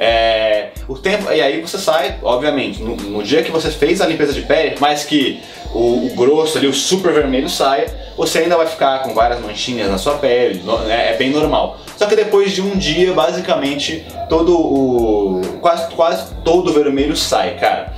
É, 0.04 0.70
o 0.88 0.98
tempo, 0.98 1.32
e 1.32 1.40
aí 1.40 1.62
você 1.62 1.78
sai, 1.78 2.16
obviamente, 2.24 2.82
no, 2.82 2.96
no, 2.96 3.22
dia 3.22 3.44
que 3.44 3.52
você 3.52 3.70
fez 3.70 4.02
a 4.02 4.08
limpeza 4.08 4.34
de 4.34 4.42
pele, 4.42 4.76
mais 4.80 5.04
que 5.04 5.40
o, 5.76 6.08
o, 6.08 6.16
grosso 6.16 6.58
ali, 6.58 6.66
o 6.66 6.74
super 6.74 7.14
vermelho 7.14 7.48
saia, 7.48 7.86
você 8.18 8.40
ainda 8.40 8.58
vai 8.58 8.66
ficar 8.66 9.04
com 9.04 9.14
várias 9.14 9.40
manchinhas 9.40 9.92
na 9.92 10.00
sua 10.00 10.16
pele, 10.16 10.64
é, 10.90 11.14
é 11.14 11.18
bem 11.18 11.30
normal. 11.30 11.78
Só 11.98 12.08
que 12.08 12.16
depois 12.16 12.52
de 12.52 12.64
um 12.64 12.76
dia, 12.76 13.14
basicamente, 13.14 14.04
todo 14.28 14.58
o. 14.60 15.40
quase, 15.62 15.94
quase 15.94 16.34
todo 16.44 16.72
o 16.72 16.74
vermelho 16.74 17.16
sai, 17.16 17.60
cara. 17.60 17.94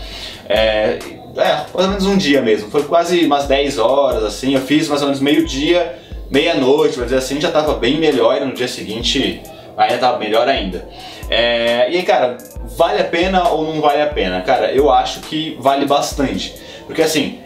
É, 0.50 1.00
é, 1.38 1.55
mais 1.73 1.85
ou 1.85 1.88
menos 1.88 2.05
um 2.05 2.17
dia 2.17 2.41
mesmo. 2.41 2.69
Foi 2.69 2.83
quase 2.83 3.25
umas 3.25 3.47
10 3.47 3.77
horas, 3.77 4.25
assim. 4.25 4.53
Eu 4.53 4.61
fiz 4.61 4.89
mais 4.89 5.01
ou 5.01 5.07
menos 5.07 5.21
meio-dia, 5.21 6.00
meia-noite, 6.29 6.95
pra 6.95 7.05
dizer 7.05 7.19
assim, 7.19 7.39
já 7.39 7.50
tava 7.50 7.75
bem 7.75 7.97
melhor 7.97 8.35
e 8.35 8.44
no 8.44 8.51
dia 8.51 8.67
seguinte 8.67 9.41
ainda 9.78 9.98
tava 9.98 10.18
melhor 10.18 10.48
ainda. 10.48 10.88
É, 11.30 11.92
e 11.92 11.98
aí, 11.98 12.04
cara, 12.04 12.38
vale 12.78 13.02
a 13.02 13.06
pena 13.06 13.50
ou 13.50 13.64
não 13.64 13.81
vale 13.81 14.02
a 14.02 14.08
pena? 14.08 14.42
Cara, 14.42 14.72
eu 14.72 14.92
acho 14.92 15.22
que 15.22 15.58
vale 15.60 15.86
bastante. 15.86 16.56
Porque 16.86 17.02
assim, 17.02 17.40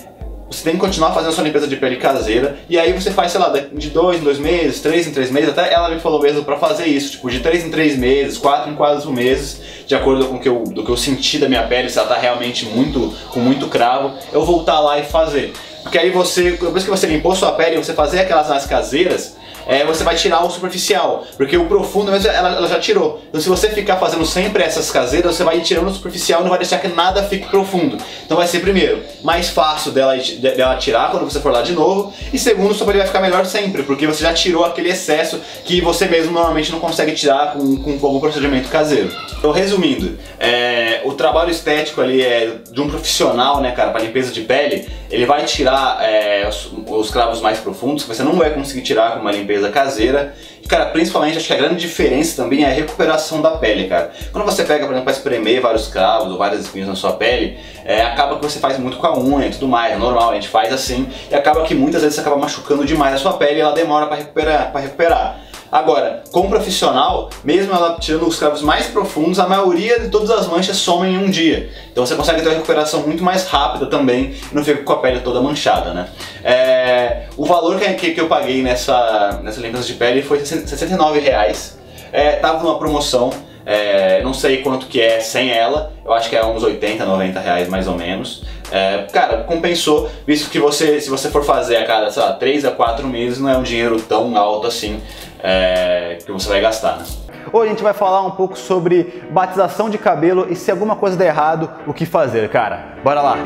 você 0.49 0.63
tem 0.63 0.73
que 0.73 0.79
continuar 0.79 1.11
fazendo 1.11 1.29
a 1.29 1.33
sua 1.33 1.43
limpeza 1.43 1.67
de 1.67 1.75
pele 1.75 1.97
caseira 1.97 2.57
e 2.69 2.79
aí 2.79 2.93
você 2.93 3.11
faz, 3.11 3.31
sei 3.33 3.41
lá, 3.41 3.49
de 3.49 3.89
dois 3.89 4.19
em 4.19 4.23
dois 4.23 4.39
meses, 4.39 4.79
três 4.81 5.05
em 5.05 5.11
três 5.11 5.29
meses, 5.29 5.49
até 5.49 5.73
ela 5.73 5.89
me 5.89 5.99
falou 5.99 6.21
mesmo 6.21 6.43
para 6.43 6.57
fazer 6.57 6.85
isso, 6.85 7.11
tipo, 7.11 7.29
de 7.29 7.41
três 7.41 7.65
em 7.65 7.69
três 7.69 7.97
meses, 7.97 8.37
quatro 8.37 8.71
em 8.71 8.75
quatro 8.75 9.11
meses, 9.11 9.61
de 9.85 9.93
acordo 9.93 10.25
com 10.25 10.35
o 10.35 10.39
que 10.39 10.47
eu, 10.47 10.63
do 10.63 10.83
que 10.85 10.89
eu 10.89 10.97
senti 10.97 11.37
da 11.37 11.49
minha 11.49 11.63
pele, 11.63 11.89
se 11.89 11.99
ela 11.99 12.07
tá 12.07 12.17
realmente 12.17 12.65
muito, 12.65 13.13
com 13.29 13.39
muito 13.39 13.67
cravo, 13.67 14.13
eu 14.31 14.45
voltar 14.45 14.79
lá 14.79 14.97
e 14.97 15.03
fazer. 15.03 15.53
Porque 15.83 15.97
aí 15.97 16.09
você, 16.11 16.51
depois 16.51 16.83
que 16.83 16.89
você 16.89 17.07
limpou 17.07 17.35
sua 17.35 17.51
pele, 17.51 17.77
você 17.77 17.93
fazer 17.93 18.21
aquelas 18.21 18.49
nas 18.49 18.65
caseiras, 18.65 19.37
é, 19.67 19.85
você 19.85 20.03
vai 20.03 20.15
tirar 20.15 20.43
o 20.43 20.49
superficial, 20.49 21.25
porque 21.35 21.57
o 21.57 21.65
profundo 21.65 22.11
ela, 22.11 22.57
ela 22.57 22.67
já 22.67 22.79
tirou. 22.79 23.21
Então 23.29 23.41
se 23.41 23.49
você 23.49 23.69
ficar 23.69 23.97
fazendo 23.97 24.25
sempre 24.25 24.63
essas 24.63 24.89
caseiras, 24.89 25.35
você 25.35 25.43
vai 25.43 25.59
tirando 25.61 25.87
o 25.87 25.93
superficial 25.93 26.41
e 26.41 26.43
não 26.43 26.49
vai 26.49 26.59
deixar 26.59 26.79
que 26.79 26.87
nada 26.87 27.23
fique 27.23 27.47
profundo. 27.49 27.97
Então 28.25 28.37
vai 28.37 28.47
ser 28.47 28.59
primeiro, 28.59 29.03
mais 29.23 29.49
fácil 29.49 29.91
dela, 29.91 30.15
dela 30.15 30.77
tirar 30.77 31.11
quando 31.11 31.29
você 31.29 31.39
for 31.39 31.51
lá 31.51 31.61
de 31.61 31.73
novo, 31.73 32.13
e 32.31 32.39
segundo, 32.39 32.73
sua 32.73 32.85
pele 32.85 32.99
vai 32.99 33.07
ficar 33.07 33.19
melhor 33.19 33.45
sempre, 33.45 33.83
porque 33.83 34.07
você 34.07 34.23
já 34.23 34.33
tirou 34.33 34.63
aquele 34.65 34.89
excesso 34.89 35.39
que 35.65 35.81
você 35.81 36.05
mesmo 36.05 36.31
normalmente 36.31 36.71
não 36.71 36.79
consegue 36.79 37.11
tirar 37.13 37.53
com, 37.53 37.97
com 37.99 38.07
algum 38.07 38.19
procedimento 38.19 38.69
caseiro. 38.69 39.11
Então 39.37 39.51
resumindo, 39.51 40.17
é, 40.39 41.01
o 41.03 41.13
trabalho 41.13 41.51
estético 41.51 42.01
ali 42.01 42.21
é 42.21 42.57
de 42.71 42.81
um 42.81 42.89
profissional, 42.89 43.61
né, 43.61 43.71
cara, 43.71 43.91
para 43.91 44.01
limpeza 44.01 44.31
de 44.31 44.41
pele, 44.41 44.87
ele 45.09 45.25
vai 45.25 45.45
tirar 45.45 45.99
é, 46.01 46.47
os, 46.47 46.71
os 46.87 47.09
cravos 47.11 47.41
mais 47.41 47.59
profundos, 47.59 48.03
que 48.03 48.15
você 48.15 48.23
não 48.23 48.33
vai 48.33 48.51
conseguir 48.51 48.81
tirar 48.81 49.13
com 49.13 49.19
uma 49.19 49.31
limpeza 49.31 49.56
limpeza 49.57 49.69
caseira. 49.69 50.33
E, 50.63 50.67
cara, 50.67 50.87
principalmente 50.87 51.37
acho 51.37 51.47
que 51.47 51.53
a 51.53 51.57
grande 51.57 51.75
diferença 51.75 52.41
também 52.41 52.63
é 52.63 52.67
a 52.67 52.73
recuperação 52.73 53.41
da 53.41 53.51
pele, 53.51 53.87
cara. 53.87 54.11
Quando 54.31 54.45
você 54.45 54.63
pega, 54.63 54.85
por 54.85 54.91
exemplo, 54.91 55.03
para 55.03 55.13
espremer 55.13 55.61
vários 55.61 55.87
cravos 55.87 56.31
ou 56.31 56.37
várias 56.37 56.61
espinhas 56.61 56.87
na 56.87 56.95
sua 56.95 57.13
pele, 57.13 57.57
é, 57.83 58.01
acaba 58.01 58.37
que 58.37 58.43
você 58.43 58.59
faz 58.59 58.77
muito 58.77 58.97
com 58.97 59.07
a 59.07 59.17
unha 59.17 59.47
e 59.47 59.51
tudo 59.51 59.67
mais, 59.67 59.93
é 59.93 59.97
normal, 59.97 60.31
a 60.31 60.35
gente 60.35 60.49
faz 60.49 60.71
assim, 60.73 61.07
e 61.29 61.35
acaba 61.35 61.63
que 61.63 61.73
muitas 61.73 62.01
vezes 62.01 62.15
você 62.15 62.21
acaba 62.21 62.37
machucando 62.37 62.85
demais 62.85 63.15
a 63.15 63.17
sua 63.17 63.33
pele 63.33 63.57
e 63.57 63.61
ela 63.61 63.73
demora 63.73 64.07
para 64.07 64.17
recuperar, 64.17 64.71
para 64.71 64.81
recuperar. 64.81 65.46
Agora, 65.71 66.23
com 66.31 66.49
profissional, 66.49 67.29
mesmo 67.43 67.73
ela 67.73 67.97
tirando 67.99 68.27
os 68.27 68.39
cravos 68.39 68.61
mais 68.61 68.87
profundos, 68.87 69.37
a 69.39 69.47
maioria 69.47 69.99
de 69.99 70.09
todas 70.09 70.29
as 70.31 70.47
manchas 70.47 70.77
somem 70.77 71.15
em 71.15 71.17
um 71.17 71.29
dia. 71.29 71.69
Então 71.91 72.05
você 72.05 72.15
consegue 72.15 72.41
ter 72.41 72.47
uma 72.47 72.55
recuperação 72.55 73.01
muito 73.01 73.23
mais 73.23 73.45
rápida 73.47 73.85
também 73.85 74.35
e 74.51 74.55
não 74.55 74.63
fica 74.63 74.81
com 74.83 74.93
a 74.93 74.97
pele 74.97 75.19
toda 75.19 75.41
manchada, 75.41 75.93
né? 75.93 76.07
É, 76.43 77.23
o 77.35 77.45
valor 77.45 77.79
que, 77.79 78.11
que 78.11 78.21
eu 78.21 78.27
paguei 78.27 78.61
nessa, 78.61 79.41
nessa 79.43 79.59
limpeza 79.59 79.85
de 79.85 79.93
pele 79.93 80.21
foi 80.21 80.43
69 80.45 81.19
reais. 81.19 81.77
É, 82.11 82.33
tava 82.37 82.63
numa 82.63 82.79
promoção, 82.79 83.31
é, 83.69 84.21
não 84.23 84.33
sei 84.33 84.61
quanto 84.61 84.87
que 84.87 85.01
é 85.01 85.19
sem 85.19 85.51
ela, 85.51 85.91
eu 86.05 86.13
acho 86.13 86.29
que 86.29 86.37
é 86.37 86.45
uns 86.45 86.63
80, 86.63 87.05
90 87.05 87.37
reais 87.37 87.67
mais 87.67 87.85
ou 87.85 87.95
menos. 87.95 88.45
É, 88.71 89.05
cara, 89.11 89.43
compensou, 89.43 90.09
visto 90.25 90.49
que 90.49 90.57
você, 90.57 91.01
se 91.01 91.09
você 91.09 91.29
for 91.29 91.43
fazer 91.43 91.75
a 91.75 91.85
cada, 91.85 92.09
sei 92.09 92.23
lá, 92.23 92.31
3 92.31 92.63
a 92.63 92.71
4 92.71 93.05
meses, 93.05 93.39
não 93.39 93.49
é 93.49 93.57
um 93.57 93.63
dinheiro 93.63 94.01
tão 94.01 94.37
alto 94.37 94.67
assim 94.67 95.01
é, 95.43 96.17
que 96.25 96.31
você 96.31 96.47
vai 96.47 96.61
gastar. 96.61 96.97
Né? 96.97 97.05
Hoje 97.51 97.67
a 97.67 97.69
gente 97.71 97.83
vai 97.83 97.93
falar 97.93 98.21
um 98.25 98.31
pouco 98.31 98.57
sobre 98.57 99.23
batização 99.31 99.89
de 99.89 99.97
cabelo 99.97 100.47
e 100.49 100.55
se 100.55 100.71
alguma 100.71 100.95
coisa 100.95 101.17
der 101.17 101.27
errado, 101.27 101.69
o 101.85 101.93
que 101.93 102.05
fazer, 102.05 102.47
cara. 102.47 102.95
Bora 103.03 103.21
lá! 103.21 103.37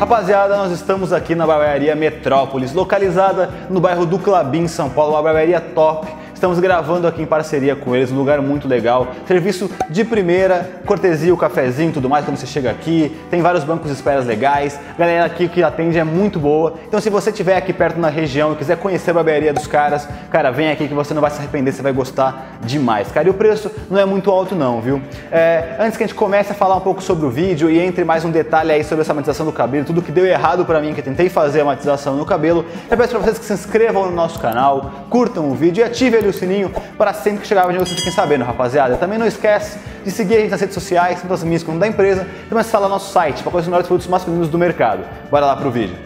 Rapaziada, 0.00 0.56
nós 0.56 0.72
estamos 0.72 1.12
aqui 1.12 1.34
na 1.34 1.46
barbearia 1.46 1.94
Metrópolis, 1.94 2.72
localizada 2.72 3.50
no 3.68 3.82
bairro 3.82 4.06
do 4.06 4.18
Clabim, 4.18 4.66
São 4.66 4.88
Paulo, 4.88 5.12
uma 5.12 5.22
barbearia 5.22 5.60
top 5.60 6.08
Estamos 6.40 6.58
gravando 6.58 7.06
aqui 7.06 7.20
em 7.20 7.26
parceria 7.26 7.76
com 7.76 7.94
eles, 7.94 8.10
um 8.10 8.16
lugar 8.16 8.40
muito 8.40 8.66
legal. 8.66 9.08
Serviço 9.26 9.70
de 9.90 10.02
primeira, 10.06 10.80
cortesia, 10.86 11.34
o 11.34 11.36
cafezinho, 11.36 11.92
tudo 11.92 12.08
mais 12.08 12.24
quando 12.24 12.38
você 12.38 12.46
chega 12.46 12.70
aqui. 12.70 13.14
Tem 13.30 13.42
vários 13.42 13.62
bancos 13.62 13.88
de 13.88 13.92
esperas 13.92 14.24
legais. 14.24 14.80
A 14.94 14.98
galera 14.98 15.26
aqui 15.26 15.48
que 15.50 15.62
atende 15.62 15.98
é 15.98 16.02
muito 16.02 16.38
boa. 16.38 16.76
Então 16.88 16.98
se 16.98 17.10
você 17.10 17.28
estiver 17.28 17.58
aqui 17.58 17.74
perto 17.74 18.00
na 18.00 18.08
região 18.08 18.54
e 18.54 18.56
quiser 18.56 18.78
conhecer 18.78 19.10
a 19.10 19.14
barbearia 19.14 19.52
dos 19.52 19.66
caras, 19.66 20.08
cara, 20.30 20.50
vem 20.50 20.70
aqui 20.70 20.88
que 20.88 20.94
você 20.94 21.12
não 21.12 21.20
vai 21.20 21.30
se 21.30 21.36
arrepender, 21.40 21.72
você 21.72 21.82
vai 21.82 21.92
gostar 21.92 22.56
demais, 22.62 23.12
cara. 23.12 23.28
E 23.28 23.30
o 23.30 23.34
preço 23.34 23.70
não 23.90 24.00
é 24.00 24.06
muito 24.06 24.30
alto 24.30 24.54
não, 24.54 24.80
viu? 24.80 25.02
É, 25.30 25.76
antes 25.78 25.98
que 25.98 26.04
a 26.04 26.06
gente 26.06 26.16
comece 26.16 26.52
a 26.52 26.54
falar 26.54 26.76
um 26.76 26.80
pouco 26.80 27.02
sobre 27.02 27.26
o 27.26 27.30
vídeo 27.30 27.68
e 27.68 27.78
entre 27.78 28.02
mais 28.02 28.24
um 28.24 28.30
detalhe 28.30 28.72
aí 28.72 28.82
sobre 28.82 29.02
essa 29.02 29.12
matização 29.12 29.44
do 29.44 29.52
cabelo, 29.52 29.84
tudo 29.84 30.00
que 30.00 30.10
deu 30.10 30.24
errado 30.24 30.64
para 30.64 30.80
mim, 30.80 30.94
que 30.94 31.00
eu 31.00 31.04
tentei 31.04 31.28
fazer 31.28 31.60
a 31.60 31.66
matização 31.66 32.16
no 32.16 32.24
cabelo, 32.24 32.64
eu 32.90 32.96
peço 32.96 33.10
para 33.10 33.18
vocês 33.18 33.38
que 33.38 33.44
se 33.44 33.52
inscrevam 33.52 34.06
no 34.06 34.16
nosso 34.16 34.38
canal, 34.38 34.90
curtam 35.10 35.50
o 35.50 35.54
vídeo 35.54 35.82
e 35.82 35.84
ativem 35.84 36.18
ali 36.18 36.29
o 36.30 36.32
sininho 36.32 36.72
para 36.96 37.12
sempre 37.12 37.40
que 37.42 37.46
chegar 37.46 37.64
o 37.64 37.68
vídeo 37.68 37.84
vocês 37.84 37.98
fiquem 37.98 38.12
sabendo, 38.12 38.44
rapaziada. 38.44 38.96
Também 38.96 39.18
não 39.18 39.26
esquece 39.26 39.78
de 40.04 40.10
seguir 40.10 40.36
a 40.36 40.40
gente 40.40 40.50
nas 40.50 40.60
redes 40.60 40.74
sociais, 40.74 41.20
tanto 41.20 41.34
as 41.34 41.44
minhas 41.44 41.62
como 41.62 41.78
da 41.78 41.86
empresa, 41.86 42.22
e 42.22 42.48
também 42.48 42.60
acessar 42.60 42.80
lá 42.80 42.88
nosso 42.88 43.12
site 43.12 43.42
para 43.42 43.50
conhecer 43.52 43.66
os 43.66 43.68
melhores 43.68 43.86
produtos 43.86 44.08
masculinos 44.08 44.48
do 44.48 44.58
mercado. 44.58 45.04
Bora 45.30 45.46
lá 45.46 45.56
pro 45.56 45.70
vídeo. 45.70 45.96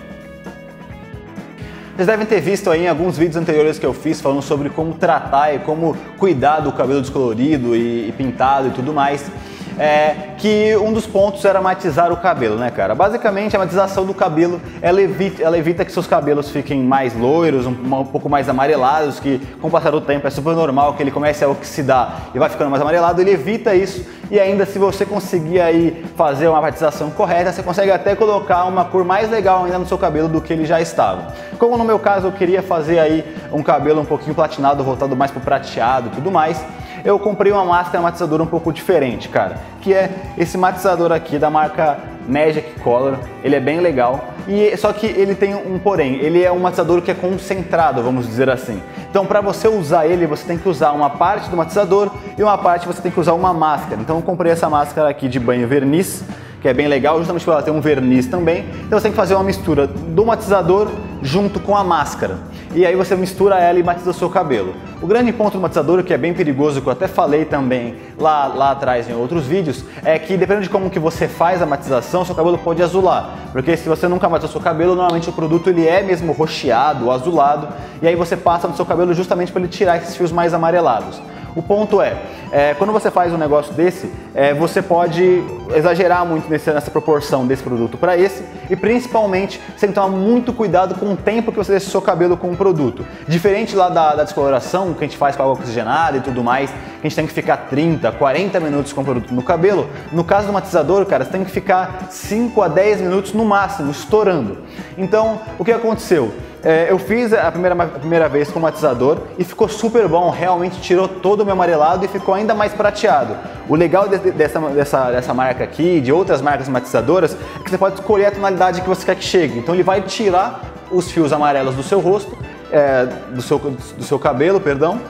Vocês 1.94 2.08
devem 2.08 2.26
ter 2.26 2.40
visto 2.40 2.70
aí 2.70 2.86
em 2.86 2.88
alguns 2.88 3.16
vídeos 3.16 3.36
anteriores 3.36 3.78
que 3.78 3.86
eu 3.86 3.94
fiz 3.94 4.20
falando 4.20 4.42
sobre 4.42 4.68
como 4.68 4.94
tratar 4.94 5.54
e 5.54 5.60
como 5.60 5.96
cuidar 6.18 6.58
do 6.58 6.72
cabelo 6.72 7.00
descolorido 7.00 7.76
e 7.76 8.12
pintado 8.16 8.66
e 8.66 8.70
tudo 8.72 8.92
mais 8.92 9.30
é, 9.78 10.34
que 10.38 10.76
um 10.76 10.92
dos 10.92 11.06
pontos 11.06 11.44
era 11.44 11.60
matizar 11.60 12.12
o 12.12 12.16
cabelo, 12.16 12.56
né, 12.56 12.70
cara? 12.70 12.94
Basicamente, 12.94 13.56
a 13.56 13.58
matização 13.58 14.04
do 14.04 14.14
cabelo, 14.14 14.60
ela 14.80 15.00
evita, 15.00 15.42
ela 15.42 15.58
evita 15.58 15.84
que 15.84 15.92
seus 15.92 16.06
cabelos 16.06 16.50
fiquem 16.50 16.82
mais 16.82 17.14
loiros, 17.14 17.66
um, 17.66 17.70
um, 17.70 18.04
pouco 18.04 18.28
mais 18.28 18.48
amarelados, 18.48 19.18
que 19.18 19.38
com 19.60 19.68
o 19.68 19.70
passar 19.70 19.90
do 19.90 20.00
tempo 20.00 20.26
é 20.26 20.30
super 20.30 20.54
normal 20.54 20.94
que 20.94 21.02
ele 21.02 21.10
comece 21.10 21.44
a 21.44 21.48
oxidar 21.48 22.30
e 22.34 22.38
vai 22.38 22.48
ficando 22.48 22.70
mais 22.70 22.82
amarelado, 22.82 23.20
ele 23.20 23.30
evita 23.30 23.74
isso 23.74 24.04
e 24.30 24.40
ainda 24.40 24.64
se 24.64 24.78
você 24.78 25.04
conseguir 25.04 25.60
aí 25.60 26.04
fazer 26.16 26.48
uma 26.48 26.60
matização 26.60 27.10
correta, 27.10 27.52
você 27.52 27.62
consegue 27.62 27.90
até 27.90 28.14
colocar 28.16 28.64
uma 28.64 28.84
cor 28.84 29.04
mais 29.04 29.30
legal 29.30 29.64
ainda 29.64 29.78
no 29.78 29.86
seu 29.86 29.98
cabelo 29.98 30.28
do 30.28 30.40
que 30.40 30.52
ele 30.52 30.64
já 30.64 30.80
estava. 30.80 31.34
Como 31.58 31.76
no 31.76 31.84
meu 31.84 31.98
caso 31.98 32.28
eu 32.28 32.32
queria 32.32 32.62
fazer 32.62 32.98
aí 32.98 33.24
um 33.52 33.62
cabelo 33.62 34.00
um 34.00 34.04
pouquinho 34.04 34.34
platinado, 34.34 34.82
voltado 34.82 35.14
mais 35.16 35.30
pro 35.30 35.40
prateado 35.40 36.08
e 36.08 36.10
tudo 36.16 36.30
mais, 36.30 36.64
eu 37.04 37.18
comprei 37.18 37.52
uma 37.52 37.64
máscara 37.64 38.02
matizadora 38.02 38.42
um 38.42 38.46
pouco 38.46 38.72
diferente, 38.72 39.28
cara, 39.28 39.58
que 39.82 39.92
é 39.92 40.10
esse 40.38 40.56
matizador 40.56 41.12
aqui 41.12 41.38
da 41.38 41.50
marca 41.50 41.98
Magic 42.26 42.80
Color. 42.80 43.18
Ele 43.42 43.54
é 43.54 43.60
bem 43.60 43.80
legal, 43.80 44.24
e 44.48 44.74
só 44.78 44.90
que 44.92 45.06
ele 45.06 45.34
tem 45.34 45.54
um 45.54 45.78
porém, 45.78 46.14
ele 46.14 46.42
é 46.42 46.50
um 46.50 46.58
matizador 46.58 47.02
que 47.02 47.10
é 47.10 47.14
concentrado, 47.14 48.02
vamos 48.02 48.26
dizer 48.26 48.48
assim. 48.48 48.82
Então, 49.10 49.26
para 49.26 49.42
você 49.42 49.68
usar 49.68 50.06
ele, 50.06 50.26
você 50.26 50.46
tem 50.46 50.56
que 50.56 50.68
usar 50.68 50.92
uma 50.92 51.10
parte 51.10 51.50
do 51.50 51.56
matizador 51.56 52.10
e 52.38 52.42
uma 52.42 52.56
parte 52.56 52.86
você 52.86 53.02
tem 53.02 53.12
que 53.12 53.20
usar 53.20 53.34
uma 53.34 53.52
máscara. 53.52 54.00
Então, 54.00 54.16
eu 54.16 54.22
comprei 54.22 54.50
essa 54.50 54.70
máscara 54.70 55.10
aqui 55.10 55.28
de 55.28 55.38
banho 55.38 55.68
verniz, 55.68 56.24
que 56.62 56.68
é 56.68 56.72
bem 56.72 56.88
legal, 56.88 57.18
justamente 57.18 57.44
por 57.44 57.52
ela 57.52 57.62
ter 57.62 57.70
um 57.70 57.82
verniz 57.82 58.26
também. 58.26 58.64
Então, 58.86 58.98
você 58.98 59.04
tem 59.04 59.12
que 59.12 59.16
fazer 59.16 59.34
uma 59.34 59.44
mistura 59.44 59.86
do 59.86 60.24
matizador 60.24 60.88
junto 61.20 61.60
com 61.60 61.76
a 61.76 61.84
máscara 61.84 62.38
e 62.74 62.84
aí 62.84 62.96
você 62.96 63.14
mistura 63.14 63.56
ela 63.56 63.78
e 63.78 63.82
matiza 63.82 64.10
o 64.10 64.14
seu 64.14 64.28
cabelo. 64.28 64.74
O 65.00 65.06
grande 65.06 65.32
ponto 65.32 65.52
do 65.52 65.60
matizador, 65.60 66.02
que 66.02 66.12
é 66.12 66.18
bem 66.18 66.34
perigoso, 66.34 66.82
que 66.82 66.88
eu 66.88 66.92
até 66.92 67.06
falei 67.06 67.44
também 67.44 67.94
lá, 68.18 68.46
lá 68.46 68.70
atrás 68.72 69.08
em 69.08 69.14
outros 69.14 69.46
vídeos, 69.46 69.84
é 70.04 70.18
que 70.18 70.36
dependendo 70.36 70.64
de 70.64 70.70
como 70.70 70.90
que 70.90 70.98
você 70.98 71.28
faz 71.28 71.62
a 71.62 71.66
matização, 71.66 72.24
seu 72.24 72.34
cabelo 72.34 72.58
pode 72.58 72.82
azular. 72.82 73.30
Porque 73.52 73.76
se 73.76 73.88
você 73.88 74.08
nunca 74.08 74.28
matiza 74.28 74.48
o 74.48 74.52
seu 74.52 74.60
cabelo, 74.60 74.94
normalmente 74.94 75.28
o 75.28 75.32
produto 75.32 75.70
ele 75.70 75.86
é 75.86 76.02
mesmo 76.02 76.32
roxeado, 76.32 77.10
azulado, 77.10 77.68
e 78.02 78.08
aí 78.08 78.16
você 78.16 78.36
passa 78.36 78.66
no 78.66 78.74
seu 78.74 78.84
cabelo 78.84 79.14
justamente 79.14 79.52
para 79.52 79.62
ele 79.62 79.70
tirar 79.70 79.98
esses 79.98 80.16
fios 80.16 80.32
mais 80.32 80.52
amarelados. 80.52 81.22
O 81.56 81.62
ponto 81.62 82.02
é, 82.02 82.16
é, 82.50 82.74
quando 82.74 82.92
você 82.92 83.12
faz 83.12 83.32
um 83.32 83.36
negócio 83.36 83.72
desse, 83.74 84.10
é, 84.34 84.52
você 84.52 84.82
pode 84.82 85.44
exagerar 85.72 86.26
muito 86.26 86.50
nesse, 86.50 86.68
nessa 86.72 86.90
proporção 86.90 87.46
desse 87.46 87.62
produto 87.62 87.96
para 87.96 88.16
esse 88.18 88.42
e 88.68 88.74
principalmente 88.74 89.60
você 89.72 89.86
tem 89.86 89.90
que 89.90 89.94
tomar 89.94 90.08
muito 90.08 90.52
cuidado 90.52 90.96
com 90.96 91.12
o 91.12 91.16
tempo 91.16 91.52
que 91.52 91.58
você 91.58 91.72
deixa 91.72 91.86
o 91.86 91.90
seu 91.90 92.02
cabelo 92.02 92.36
com 92.36 92.50
o 92.50 92.56
produto. 92.56 93.06
Diferente 93.28 93.76
lá 93.76 93.88
da, 93.88 94.16
da 94.16 94.24
descoloração 94.24 94.92
que 94.94 95.04
a 95.04 95.06
gente 95.06 95.16
faz 95.16 95.36
com 95.36 95.44
água 95.44 95.54
oxigenada 95.54 96.16
e 96.16 96.20
tudo 96.20 96.42
mais, 96.42 96.70
que 96.70 96.76
a 97.06 97.08
gente 97.08 97.16
tem 97.16 97.26
que 97.26 97.32
ficar 97.32 97.56
30, 97.68 98.10
40 98.10 98.58
minutos 98.58 98.92
com 98.92 99.02
o 99.02 99.04
produto 99.04 99.32
no 99.32 99.42
cabelo, 99.42 99.88
no 100.10 100.24
caso 100.24 100.48
do 100.48 100.52
matizador, 100.52 101.06
cara, 101.06 101.24
você 101.24 101.30
tem 101.30 101.44
que 101.44 101.52
ficar 101.52 102.08
5 102.10 102.62
a 102.62 102.66
10 102.66 103.00
minutos 103.02 103.32
no 103.32 103.44
máximo, 103.44 103.92
estourando. 103.92 104.58
Então, 104.98 105.40
o 105.56 105.64
que 105.64 105.70
aconteceu? 105.70 106.32
É, 106.64 106.90
eu 106.90 106.98
fiz 106.98 107.32
a 107.32 107.52
primeira, 107.52 107.74
a 107.82 107.86
primeira 107.86 108.28
vez 108.28 108.50
com 108.50 108.58
o 108.58 108.62
matizador 108.62 109.18
e 109.38 109.44
ficou 109.44 109.68
super 109.68 110.08
bom, 110.08 110.30
realmente 110.30 110.80
tirou 110.80 111.06
todo 111.06 111.42
o 111.42 111.44
meu 111.44 111.52
amarelado 111.52 112.04
e 112.06 112.08
ficou 112.08 112.34
ainda 112.34 112.54
mais 112.54 112.72
prateado. 112.72 113.36
O 113.68 113.74
legal 113.74 114.08
de, 114.08 114.16
dessa, 114.32 114.58
dessa, 114.60 115.10
dessa 115.10 115.34
marca 115.34 115.62
aqui, 115.62 116.00
de 116.00 116.10
outras 116.10 116.40
marcas 116.40 116.66
matizadoras, 116.68 117.36
é 117.60 117.62
que 117.62 117.70
você 117.70 117.76
pode 117.76 117.96
escolher 117.96 118.26
a 118.26 118.30
tonalidade 118.30 118.80
que 118.80 118.88
você 118.88 119.04
quer 119.04 119.16
que 119.16 119.24
chegue. 119.24 119.58
Então 119.58 119.74
ele 119.74 119.82
vai 119.82 120.00
tirar 120.00 120.72
os 120.90 121.10
fios 121.10 121.34
amarelos 121.34 121.74
do 121.74 121.82
seu 121.82 122.00
rosto, 122.00 122.34
é, 122.72 123.06
do, 123.30 123.42
seu, 123.42 123.58
do 123.58 124.02
seu 124.02 124.18
cabelo, 124.18 124.58
perdão, 124.58 125.00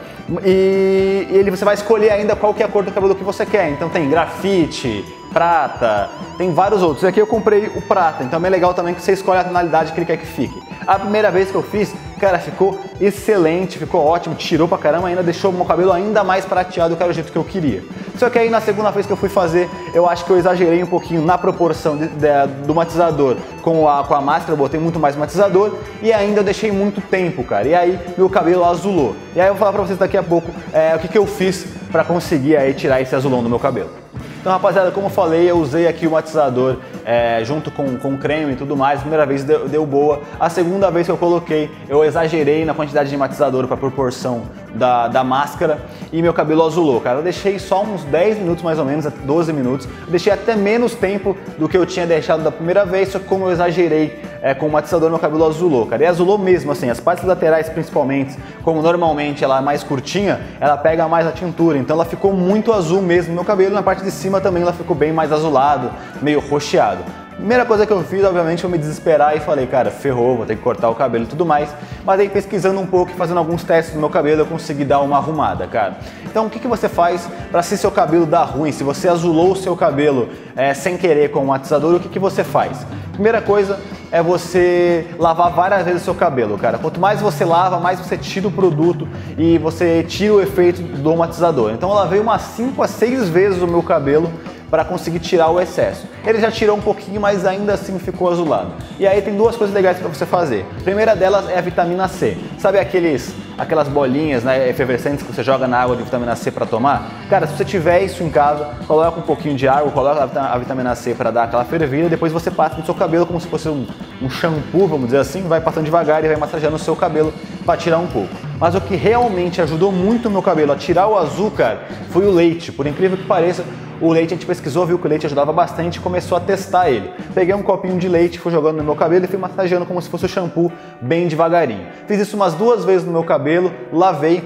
e, 0.44 1.26
ele, 1.30 1.50
você 1.50 1.64
vai 1.64 1.74
escolher 1.74 2.10
ainda 2.10 2.34
qual 2.34 2.54
que 2.54 2.62
é 2.62 2.66
a 2.66 2.68
cor 2.68 2.82
do 2.82 2.90
cabelo 2.90 3.14
que 3.14 3.24
você 3.24 3.44
quer. 3.44 3.70
Então 3.70 3.88
tem 3.88 4.08
grafite, 4.08 5.04
prata, 5.34 6.08
tem 6.38 6.54
vários 6.54 6.80
outros. 6.80 7.02
E 7.02 7.06
aqui 7.08 7.20
eu 7.20 7.26
comprei 7.26 7.66
o 7.74 7.82
prata, 7.82 8.22
então 8.22 8.40
é 8.42 8.48
legal 8.48 8.72
também 8.72 8.94
que 8.94 9.02
você 9.02 9.12
escolhe 9.12 9.40
a 9.40 9.44
tonalidade 9.44 9.92
que 9.92 9.98
ele 9.98 10.06
quer 10.06 10.16
que 10.16 10.26
fique. 10.26 10.62
A 10.86 10.98
primeira 10.98 11.30
vez 11.30 11.50
que 11.50 11.56
eu 11.56 11.62
fiz, 11.62 11.92
cara, 12.20 12.38
ficou 12.38 12.78
excelente, 13.00 13.78
ficou 13.78 14.04
ótimo, 14.04 14.34
tirou 14.36 14.68
pra 14.68 14.78
caramba, 14.78 15.08
ainda 15.08 15.22
deixou 15.22 15.50
o 15.50 15.54
meu 15.54 15.64
cabelo 15.64 15.92
ainda 15.92 16.22
mais 16.22 16.44
prateado, 16.44 16.96
que 16.96 17.02
era 17.02 17.10
o 17.10 17.14
jeito 17.14 17.32
que 17.32 17.36
eu 17.36 17.44
queria. 17.44 17.82
Só 18.16 18.30
que 18.30 18.38
aí 18.38 18.48
na 18.48 18.60
segunda 18.60 18.90
vez 18.92 19.06
que 19.06 19.12
eu 19.12 19.16
fui 19.16 19.28
fazer, 19.28 19.68
eu 19.92 20.08
acho 20.08 20.24
que 20.24 20.30
eu 20.30 20.38
exagerei 20.38 20.82
um 20.82 20.86
pouquinho 20.86 21.24
na 21.24 21.36
proporção 21.36 21.96
de, 21.96 22.06
de, 22.06 22.46
do 22.64 22.74
matizador 22.74 23.36
com 23.60 23.88
a, 23.88 24.04
com 24.04 24.14
a 24.14 24.20
máscara, 24.20 24.52
eu 24.52 24.56
botei 24.56 24.78
muito 24.78 25.00
mais 25.00 25.16
matizador 25.16 25.78
e 26.00 26.12
ainda 26.12 26.40
eu 26.40 26.44
deixei 26.44 26.70
muito 26.70 27.00
tempo, 27.00 27.42
cara. 27.42 27.66
E 27.66 27.74
aí 27.74 27.98
meu 28.16 28.30
cabelo 28.30 28.64
azulou. 28.64 29.16
E 29.34 29.40
aí 29.40 29.48
eu 29.48 29.54
vou 29.54 29.58
falar 29.58 29.72
pra 29.72 29.82
vocês 29.82 29.98
daqui 29.98 30.16
a 30.16 30.22
pouco 30.22 30.48
é, 30.72 30.94
o 30.94 30.98
que, 31.00 31.08
que 31.08 31.18
eu 31.18 31.26
fiz 31.26 31.66
para 31.90 32.04
conseguir 32.04 32.56
aí 32.56 32.72
tirar 32.72 33.00
esse 33.00 33.14
azulão 33.16 33.42
do 33.42 33.48
meu 33.48 33.58
cabelo. 33.58 34.03
Então, 34.44 34.52
rapaziada, 34.52 34.90
como 34.90 35.06
eu 35.06 35.10
falei, 35.10 35.50
eu 35.50 35.56
usei 35.56 35.88
aqui 35.88 36.06
o 36.06 36.10
matizador 36.10 36.76
é, 37.04 37.42
junto 37.44 37.70
com, 37.70 37.96
com 37.96 38.16
creme 38.16 38.52
e 38.52 38.56
tudo 38.56 38.76
mais. 38.76 38.98
A 38.98 39.02
primeira 39.02 39.26
vez 39.26 39.44
deu, 39.44 39.68
deu, 39.68 39.86
boa. 39.86 40.20
A 40.38 40.48
segunda 40.48 40.90
vez 40.90 41.06
que 41.06 41.12
eu 41.12 41.16
coloquei, 41.16 41.70
eu 41.88 42.04
exagerei 42.04 42.64
na 42.64 42.74
quantidade 42.74 43.10
de 43.10 43.16
matizador 43.16 43.66
para 43.66 43.76
proporção 43.76 44.42
da, 44.74 45.08
da 45.08 45.22
máscara 45.22 45.78
e 46.12 46.20
meu 46.20 46.32
cabelo 46.32 46.64
azulou, 46.64 47.00
cara. 47.00 47.18
Eu 47.18 47.22
deixei 47.22 47.58
só 47.58 47.82
uns 47.82 48.04
10 48.04 48.38
minutos 48.38 48.64
mais 48.64 48.78
ou 48.78 48.84
menos, 48.84 49.06
12 49.06 49.52
minutos. 49.52 49.86
Eu 50.06 50.10
deixei 50.10 50.32
até 50.32 50.56
menos 50.56 50.94
tempo 50.94 51.36
do 51.58 51.68
que 51.68 51.76
eu 51.76 51.86
tinha 51.86 52.06
deixado 52.06 52.42
da 52.42 52.50
primeira 52.50 52.84
vez, 52.84 53.10
só 53.10 53.18
que 53.18 53.26
como 53.26 53.46
eu 53.46 53.52
exagerei 53.52 54.20
é, 54.42 54.52
com 54.52 54.66
o 54.66 54.70
matizador, 54.72 55.08
meu 55.08 55.18
cabelo 55.18 55.46
azulou, 55.46 55.86
cara. 55.86 56.02
E 56.02 56.06
azulou 56.06 56.36
mesmo, 56.36 56.72
assim, 56.72 56.90
as 56.90 57.00
partes 57.00 57.24
laterais 57.24 57.68
principalmente, 57.68 58.36
como 58.62 58.82
normalmente 58.82 59.44
ela 59.44 59.58
é 59.58 59.60
mais 59.62 59.82
curtinha, 59.82 60.40
ela 60.60 60.76
pega 60.76 61.08
mais 61.08 61.26
a 61.26 61.32
tintura, 61.32 61.78
então 61.78 61.96
ela 61.96 62.04
ficou 62.04 62.32
muito 62.32 62.72
azul 62.72 63.00
mesmo 63.00 63.34
meu 63.34 63.44
cabelo, 63.44 63.74
na 63.74 63.82
parte 63.82 64.02
de 64.04 64.10
cima 64.10 64.40
também 64.40 64.62
ela 64.62 64.72
ficou 64.72 64.94
bem 64.94 65.12
mais 65.12 65.32
azulado, 65.32 65.90
meio 66.22 66.40
roxeado. 66.40 66.93
Primeira 67.36 67.64
coisa 67.64 67.84
que 67.84 67.92
eu 67.92 68.02
fiz, 68.04 68.22
obviamente, 68.24 68.62
foi 68.62 68.70
me 68.70 68.78
desesperar 68.78 69.36
e 69.36 69.40
falei, 69.40 69.66
cara, 69.66 69.90
ferrou, 69.90 70.36
vou 70.36 70.46
ter 70.46 70.54
que 70.54 70.62
cortar 70.62 70.88
o 70.88 70.94
cabelo 70.94 71.24
e 71.24 71.26
tudo 71.26 71.44
mais. 71.44 71.68
Mas 72.04 72.20
aí 72.20 72.28
pesquisando 72.28 72.78
um 72.78 72.86
pouco 72.86 73.10
e 73.10 73.14
fazendo 73.14 73.38
alguns 73.38 73.64
testes 73.64 73.94
no 73.94 74.00
meu 74.00 74.08
cabelo, 74.08 74.42
eu 74.42 74.46
consegui 74.46 74.84
dar 74.84 75.00
uma 75.00 75.16
arrumada, 75.16 75.66
cara. 75.66 75.96
Então 76.24 76.46
o 76.46 76.50
que, 76.50 76.60
que 76.60 76.68
você 76.68 76.88
faz 76.88 77.28
para 77.50 77.62
se 77.62 77.76
seu 77.76 77.90
cabelo 77.90 78.24
dar 78.24 78.44
ruim? 78.44 78.70
Se 78.70 78.84
você 78.84 79.08
azulou 79.08 79.52
o 79.52 79.56
seu 79.56 79.76
cabelo 79.76 80.28
é, 80.54 80.72
sem 80.74 80.96
querer 80.96 81.32
com 81.32 81.40
o 81.40 81.46
matizador, 81.46 81.96
o 81.96 82.00
que, 82.00 82.08
que 82.08 82.18
você 82.20 82.44
faz? 82.44 82.86
Primeira 83.12 83.42
coisa 83.42 83.80
é 84.12 84.22
você 84.22 85.08
lavar 85.18 85.50
várias 85.50 85.84
vezes 85.84 86.02
o 86.02 86.04
seu 86.04 86.14
cabelo, 86.14 86.56
cara. 86.56 86.78
Quanto 86.78 87.00
mais 87.00 87.20
você 87.20 87.44
lava, 87.44 87.80
mais 87.80 87.98
você 87.98 88.16
tira 88.16 88.46
o 88.46 88.50
produto 88.50 89.08
e 89.36 89.58
você 89.58 90.04
tira 90.04 90.34
o 90.34 90.40
efeito 90.40 90.82
do 90.82 91.16
matizador. 91.16 91.72
Então 91.72 91.88
eu 91.88 91.96
lavei 91.96 92.20
umas 92.20 92.42
5 92.42 92.80
a 92.80 92.86
6 92.86 93.28
vezes 93.28 93.60
o 93.60 93.66
meu 93.66 93.82
cabelo 93.82 94.30
para 94.70 94.84
conseguir 94.84 95.18
tirar 95.18 95.50
o 95.50 95.60
excesso. 95.60 96.06
Ele 96.26 96.40
já 96.40 96.50
tirou 96.50 96.76
um 96.76 96.80
pouquinho, 96.80 97.20
mas 97.20 97.46
ainda 97.46 97.74
assim 97.74 97.98
ficou 97.98 98.30
azulado. 98.30 98.72
E 98.98 99.06
aí 99.06 99.20
tem 99.22 99.36
duas 99.36 99.56
coisas 99.56 99.74
legais 99.74 99.98
para 99.98 100.08
você 100.08 100.26
fazer. 100.26 100.66
A 100.80 100.82
primeira 100.82 101.14
delas 101.14 101.48
é 101.48 101.58
a 101.58 101.60
vitamina 101.60 102.08
C. 102.08 102.36
Sabe 102.58 102.78
aqueles 102.78 103.34
aquelas 103.56 103.88
bolinhas 103.88 104.42
né, 104.42 104.68
efervescentes 104.68 105.24
que 105.24 105.32
você 105.32 105.42
joga 105.42 105.68
na 105.68 105.78
água 105.78 105.96
de 105.96 106.02
vitamina 106.02 106.34
C 106.34 106.50
para 106.50 106.66
tomar? 106.66 107.08
Cara, 107.30 107.46
se 107.46 107.56
você 107.56 107.64
tiver 107.64 108.02
isso 108.02 108.22
em 108.22 108.30
casa, 108.30 108.70
coloca 108.86 109.20
um 109.20 109.22
pouquinho 109.22 109.54
de 109.54 109.68
água, 109.68 109.90
coloca 109.92 110.28
a 110.40 110.58
vitamina 110.58 110.94
C 110.94 111.14
para 111.14 111.30
dar 111.30 111.44
aquela 111.44 111.64
fervida, 111.64 112.08
depois 112.08 112.32
você 112.32 112.50
passa 112.50 112.76
no 112.76 112.84
seu 112.84 112.94
cabelo 112.94 113.26
como 113.26 113.40
se 113.40 113.46
fosse 113.46 113.68
um, 113.68 113.86
um 114.20 114.28
shampoo, 114.28 114.88
vamos 114.88 115.06
dizer 115.06 115.18
assim, 115.18 115.42
vai 115.42 115.60
passando 115.60 115.84
devagar 115.84 116.24
e 116.24 116.26
vai 116.26 116.36
massageando 116.36 116.76
o 116.76 116.78
seu 116.78 116.96
cabelo 116.96 117.32
para 117.64 117.76
tirar 117.76 117.98
um 117.98 118.06
pouco. 118.06 118.34
Mas 118.64 118.74
o 118.74 118.80
que 118.80 118.96
realmente 118.96 119.60
ajudou 119.60 119.92
muito 119.92 120.26
o 120.26 120.30
meu 120.30 120.40
cabelo 120.40 120.72
a 120.72 120.74
tirar 120.74 121.06
o 121.06 121.18
açúcar 121.18 121.80
foi 122.08 122.24
o 122.24 122.30
leite. 122.30 122.72
Por 122.72 122.86
incrível 122.86 123.18
que 123.18 123.24
pareça, 123.24 123.62
o 124.00 124.10
leite 124.10 124.32
a 124.32 124.36
gente 124.38 124.46
pesquisou, 124.46 124.86
viu 124.86 124.98
que 124.98 125.06
o 125.06 125.10
leite 125.10 125.26
ajudava 125.26 125.52
bastante 125.52 125.96
e 125.96 126.00
começou 126.00 126.38
a 126.38 126.40
testar 126.40 126.88
ele. 126.88 127.10
Peguei 127.34 127.54
um 127.54 127.62
copinho 127.62 127.98
de 127.98 128.08
leite, 128.08 128.38
fui 128.38 128.50
jogando 128.50 128.78
no 128.78 128.82
meu 128.82 128.96
cabelo 128.96 129.26
e 129.26 129.28
fui 129.28 129.38
massageando 129.38 129.84
como 129.84 130.00
se 130.00 130.08
fosse 130.08 130.24
o 130.24 130.28
shampoo 130.30 130.72
bem 130.98 131.28
devagarinho. 131.28 131.88
Fiz 132.08 132.18
isso 132.18 132.36
umas 132.36 132.54
duas 132.54 132.86
vezes 132.86 133.06
no 133.06 133.12
meu 133.12 133.22
cabelo, 133.22 133.70
lavei, 133.92 134.42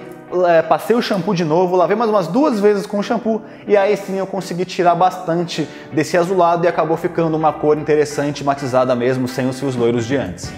é, 0.48 0.62
passei 0.62 0.96
o 0.96 1.00
shampoo 1.00 1.32
de 1.32 1.44
novo, 1.44 1.76
lavei 1.76 1.94
mais 1.94 2.10
umas 2.10 2.26
duas 2.26 2.58
vezes 2.58 2.87
com 2.87 2.98
o 2.98 3.02
shampoo 3.04 3.40
e 3.68 3.76
aí 3.76 3.96
sim 3.96 4.18
eu 4.18 4.26
consegui 4.26 4.64
tirar 4.64 4.96
bastante 4.96 5.68
desse 5.92 6.16
azulado 6.16 6.64
e 6.64 6.68
acabou 6.68 6.96
ficando 6.96 7.37
uma 7.37 7.52
cor 7.52 7.78
interessante, 7.78 8.42
matizada 8.42 8.96
mesmo, 8.96 9.28
sem 9.28 9.48
os 9.48 9.60
fios 9.60 9.76
loiros 9.76 10.04
de 10.04 10.16
antes. 10.16 10.52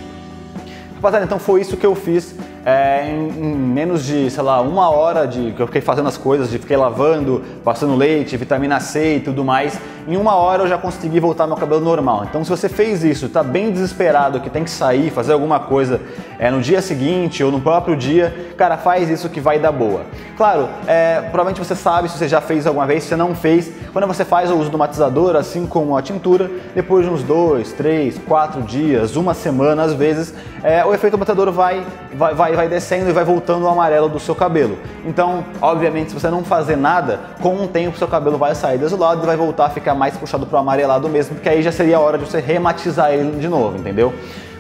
Rapaziada, 0.95 1.25
então 1.25 1.39
foi 1.39 1.61
isso 1.61 1.77
que 1.77 1.85
eu 1.85 1.95
fiz 1.95 2.35
é, 2.65 3.11
em, 3.11 3.55
menos 3.55 4.05
de, 4.05 4.31
sei 4.31 4.43
lá, 4.43 4.61
uma 4.61 4.91
hora 4.91 5.27
de 5.27 5.53
que 5.53 5.61
eu 5.61 5.67
fiquei 5.67 5.81
fazendo 5.81 6.09
as 6.09 6.17
coisas, 6.17 6.51
de 6.51 6.59
fiquei 6.59 6.77
lavando, 6.77 7.43
passando 7.65 7.97
leite, 7.97 8.37
vitamina 8.37 8.81
C 8.81 9.17
e 9.17 9.21
tudo 9.21 9.45
mais. 9.45 9.79
Em 10.07 10.17
uma 10.17 10.35
hora 10.35 10.63
eu 10.65 10.69
já 10.69 10.79
consegui 10.79 11.21
voltar 11.21 11.47
meu 11.47 11.57
cabelo 11.57 11.81
normal. 11.81 12.25
Então, 12.29 12.43
se 12.43 12.51
você 12.51 12.69
fez 12.69 13.05
isso, 13.05 13.27
está 13.27 13.43
bem 13.43 13.71
desesperado, 13.71 14.41
que 14.41 14.51
tem 14.51 14.65
que 14.65 14.71
sair, 14.71 15.11
fazer 15.11 15.33
alguma 15.33 15.61
coisa 15.61 16.01
é, 16.39 16.51
no 16.51 16.61
dia 16.61 16.83
seguinte 16.83 17.45
ou 17.45 17.53
no 17.53 17.61
próprio 17.61 17.97
dia, 17.97 18.53
cara, 18.57 18.77
faz 18.77 19.09
isso 19.09 19.29
que 19.29 19.41
vai 19.41 19.59
dar 19.59 19.73
boa. 19.73 20.03
Claro, 20.37 20.69
é, 20.87 21.21
provavelmente 21.31 21.59
você 21.59 21.77
sabe 21.77 22.09
se 22.09 22.19
você 22.19 22.27
já 22.27 22.41
fez 22.41 22.67
alguma 22.67 22.87
vez, 22.87 23.05
se 23.05 23.15
não 23.15 23.35
fez, 23.35 23.71
quando 23.93 24.07
você 24.07 24.25
faz 24.25 24.51
o 24.51 24.57
uso 24.57 24.71
do 24.71 24.79
matizador, 24.79 25.37
assim 25.37 25.67
como 25.67 25.97
a 25.97 26.03
tintura, 26.03 26.51
depois 26.75 27.05
de 27.05 27.13
uns 27.13 27.23
dois, 27.23 27.73
três, 27.73 28.19
quatro 28.27 28.63
dias, 28.63 29.17
uma 29.17 29.35
semana 29.35 29.83
às 29.83 29.93
vezes, 29.93 30.35
é, 30.63 30.85
o 30.85 30.95
efeito 30.95 31.19
matizador 31.19 31.53
vai, 31.53 31.85
vai, 32.15 32.35
vai 32.35 32.50
vai, 32.51 32.57
vai 32.57 32.69
descendo 32.69 33.11
e 33.11 33.13
vai 33.13 33.25
voltando 33.25 33.65
o 33.65 33.69
amarelo 33.69 34.09
do 34.09 34.19
seu 34.19 34.35
cabelo. 34.35 34.79
Então, 35.05 35.45
obviamente, 35.61 36.11
se 36.11 36.15
você 36.15 36.29
não 36.29 36.45
fazer 36.45 36.77
nada, 36.77 37.21
com 37.41 37.55
um 37.55 37.67
tempo 37.67 37.97
seu 37.97 38.09
cabelo 38.09 38.39
vai 38.39 38.55
sair 38.55 38.79
desolado 38.79 39.23
e 39.23 39.27
vai 39.27 39.37
voltar 39.37 39.67
a 39.67 39.71
ficar 39.71 39.95
mais 39.95 40.17
puxado 40.17 40.47
para 40.47 40.57
o 40.57 40.61
amarelado 40.61 41.09
mesmo, 41.09 41.35
porque 41.35 41.49
aí 41.49 41.63
já 41.63 41.73
seria 41.73 41.97
a 41.97 42.01
hora 42.01 42.19
de 42.19 42.25
você 42.25 42.41
rematizar 42.41 43.13
ele 43.13 43.39
de 43.39 43.49
novo, 43.49 43.79
entendeu? 43.79 44.13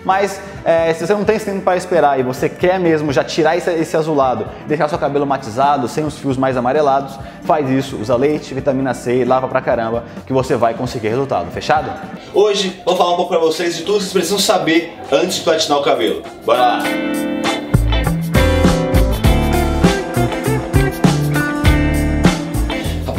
Mas 0.04 0.40
é, 0.64 0.92
se 0.94 1.06
você 1.06 1.12
não 1.12 1.24
tem 1.24 1.36
esse 1.36 1.44
tempo 1.44 1.60
para 1.60 1.76
esperar 1.76 2.18
e 2.18 2.22
você 2.22 2.48
quer 2.48 2.78
mesmo 2.78 3.12
já 3.12 3.22
tirar 3.22 3.56
esse, 3.56 3.70
esse, 3.70 3.96
azulado, 3.96 4.46
deixar 4.66 4.88
seu 4.88 4.98
cabelo 4.98 5.26
matizado, 5.26 5.88
sem 5.88 6.04
os 6.04 6.18
fios 6.18 6.36
mais 6.36 6.56
amarelados, 6.56 7.18
faz 7.44 7.68
isso, 7.68 7.96
usa 8.00 8.16
leite, 8.16 8.54
vitamina 8.54 8.94
C, 8.94 9.24
lava 9.24 9.46
pra 9.48 9.60
caramba, 9.60 10.04
que 10.26 10.32
você 10.32 10.56
vai 10.56 10.74
conseguir 10.74 11.08
resultado. 11.08 11.50
Fechado? 11.50 11.90
Hoje 12.32 12.80
vou 12.84 12.96
falar 12.96 13.12
um 13.12 13.16
pouco 13.16 13.30
para 13.30 13.40
vocês 13.40 13.76
de 13.76 13.82
tudo 13.82 13.98
que 13.98 14.04
vocês 14.04 14.12
precisam 14.12 14.38
saber 14.38 14.98
antes 15.12 15.36
de 15.36 15.42
platinar 15.42 15.78
o 15.78 15.82
cabelo. 15.82 16.22
Bora 16.44 16.60
lá! 16.60 16.82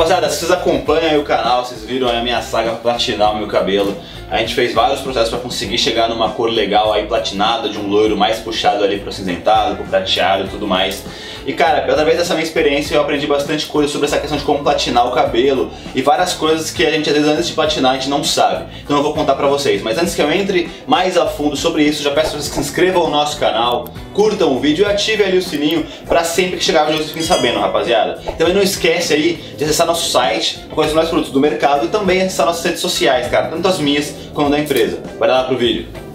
Rapaziada, 0.02 0.30
se 0.32 0.40
vocês 0.40 0.50
acompanham 0.50 1.22
o 1.22 1.24
canal, 1.24 1.64
vocês 1.64 1.86
viram 1.86 2.10
a 2.10 2.24
minha 2.24 2.42
saga 2.42 2.72
platinar 2.72 3.34
o 3.34 3.38
meu 3.38 3.46
cabelo. 3.46 3.96
A 4.32 4.40
gente 4.40 4.56
fez 4.56 4.74
vários 4.74 5.00
processos 5.00 5.30
para 5.30 5.38
conseguir 5.38 5.78
chegar 5.78 6.10
numa 6.10 6.32
cor 6.32 6.50
legal 6.50 6.92
aí 6.92 7.06
platinada, 7.06 7.70
de 7.70 7.78
um 7.78 7.88
loiro 7.88 8.18
mais 8.18 8.40
puxado 8.40 8.84
ali 8.84 9.00
pro 9.00 9.12
cinzentado, 9.12 9.76
pro 9.76 9.86
prateado 9.86 10.46
e 10.46 10.48
tudo 10.48 10.68
mais. 10.68 11.06
E 11.46 11.54
cara, 11.54 11.80
através 11.80 12.18
dessa 12.18 12.34
minha 12.34 12.44
experiência 12.44 12.96
eu 12.96 13.02
aprendi 13.02 13.26
bastante 13.26 13.66
coisa 13.66 13.92
sobre 13.92 14.08
essa 14.08 14.18
questão 14.18 14.38
de 14.38 14.44
como 14.44 14.60
platinar 14.60 15.08
o 15.08 15.12
cabelo 15.12 15.72
e 15.96 16.02
várias 16.02 16.34
coisas 16.34 16.72
que 16.72 16.86
a 16.86 16.92
gente 16.92 17.10
às 17.10 17.16
vezes 17.16 17.30
antes 17.30 17.48
de 17.48 17.54
platinar 17.54 17.92
a 17.92 17.94
gente 17.96 18.10
não 18.10 18.24
sabe. 18.24 18.66
Então 18.84 18.98
eu 18.98 19.04
vou 19.04 19.14
contar 19.14 19.36
pra 19.36 19.48
vocês. 19.48 19.82
Mas 19.82 19.98
antes 19.98 20.14
que 20.14 20.22
eu 20.22 20.32
entre 20.32 20.70
mais 20.86 21.18
a 21.18 21.26
fundo 21.26 21.56
sobre 21.56 21.84
isso, 21.84 22.04
já 22.04 22.12
peço 22.12 22.32
que 22.32 22.38
vocês 22.42 22.54
se 22.54 22.60
inscrevam 22.60 23.06
no 23.06 23.12
nosso 23.12 23.40
canal, 23.40 23.88
curtam 24.14 24.56
o 24.56 24.60
vídeo 24.60 24.84
e 24.84 24.86
ativem 24.86 25.26
ali 25.26 25.38
o 25.38 25.42
sininho 25.42 25.86
para 26.08 26.24
sempre 26.24 26.58
que 26.58 26.64
chegar 26.64 26.86
vídeo 26.86 26.98
vocês 26.98 27.10
fiquem 27.10 27.24
sabendo, 27.24 27.60
rapaziada. 27.60 28.22
Também 28.38 28.54
não 28.54 28.62
esquece 28.62 29.14
aí 29.14 29.34
de 29.58 29.64
acessar 29.64 29.88
nosso 29.88 30.12
site, 30.12 30.60
conhecer 30.70 30.96
mais 30.96 31.10
produtos 31.10 31.32
do 31.32 31.40
mercado 31.40 31.86
e 31.86 31.90
também 31.90 32.22
acessar 32.22 32.46
nossas 32.46 32.64
redes 32.64 32.82
sociais, 32.82 33.28
cara, 33.28 33.48
tanto 33.48 33.68
as 33.68 33.80
minhas 33.80 34.14
como 34.34 34.50
da 34.50 34.60
empresa. 34.60 35.00
Vai 35.18 35.30
lá 35.30 35.44
pro 35.44 35.58
vídeo. 35.58 36.11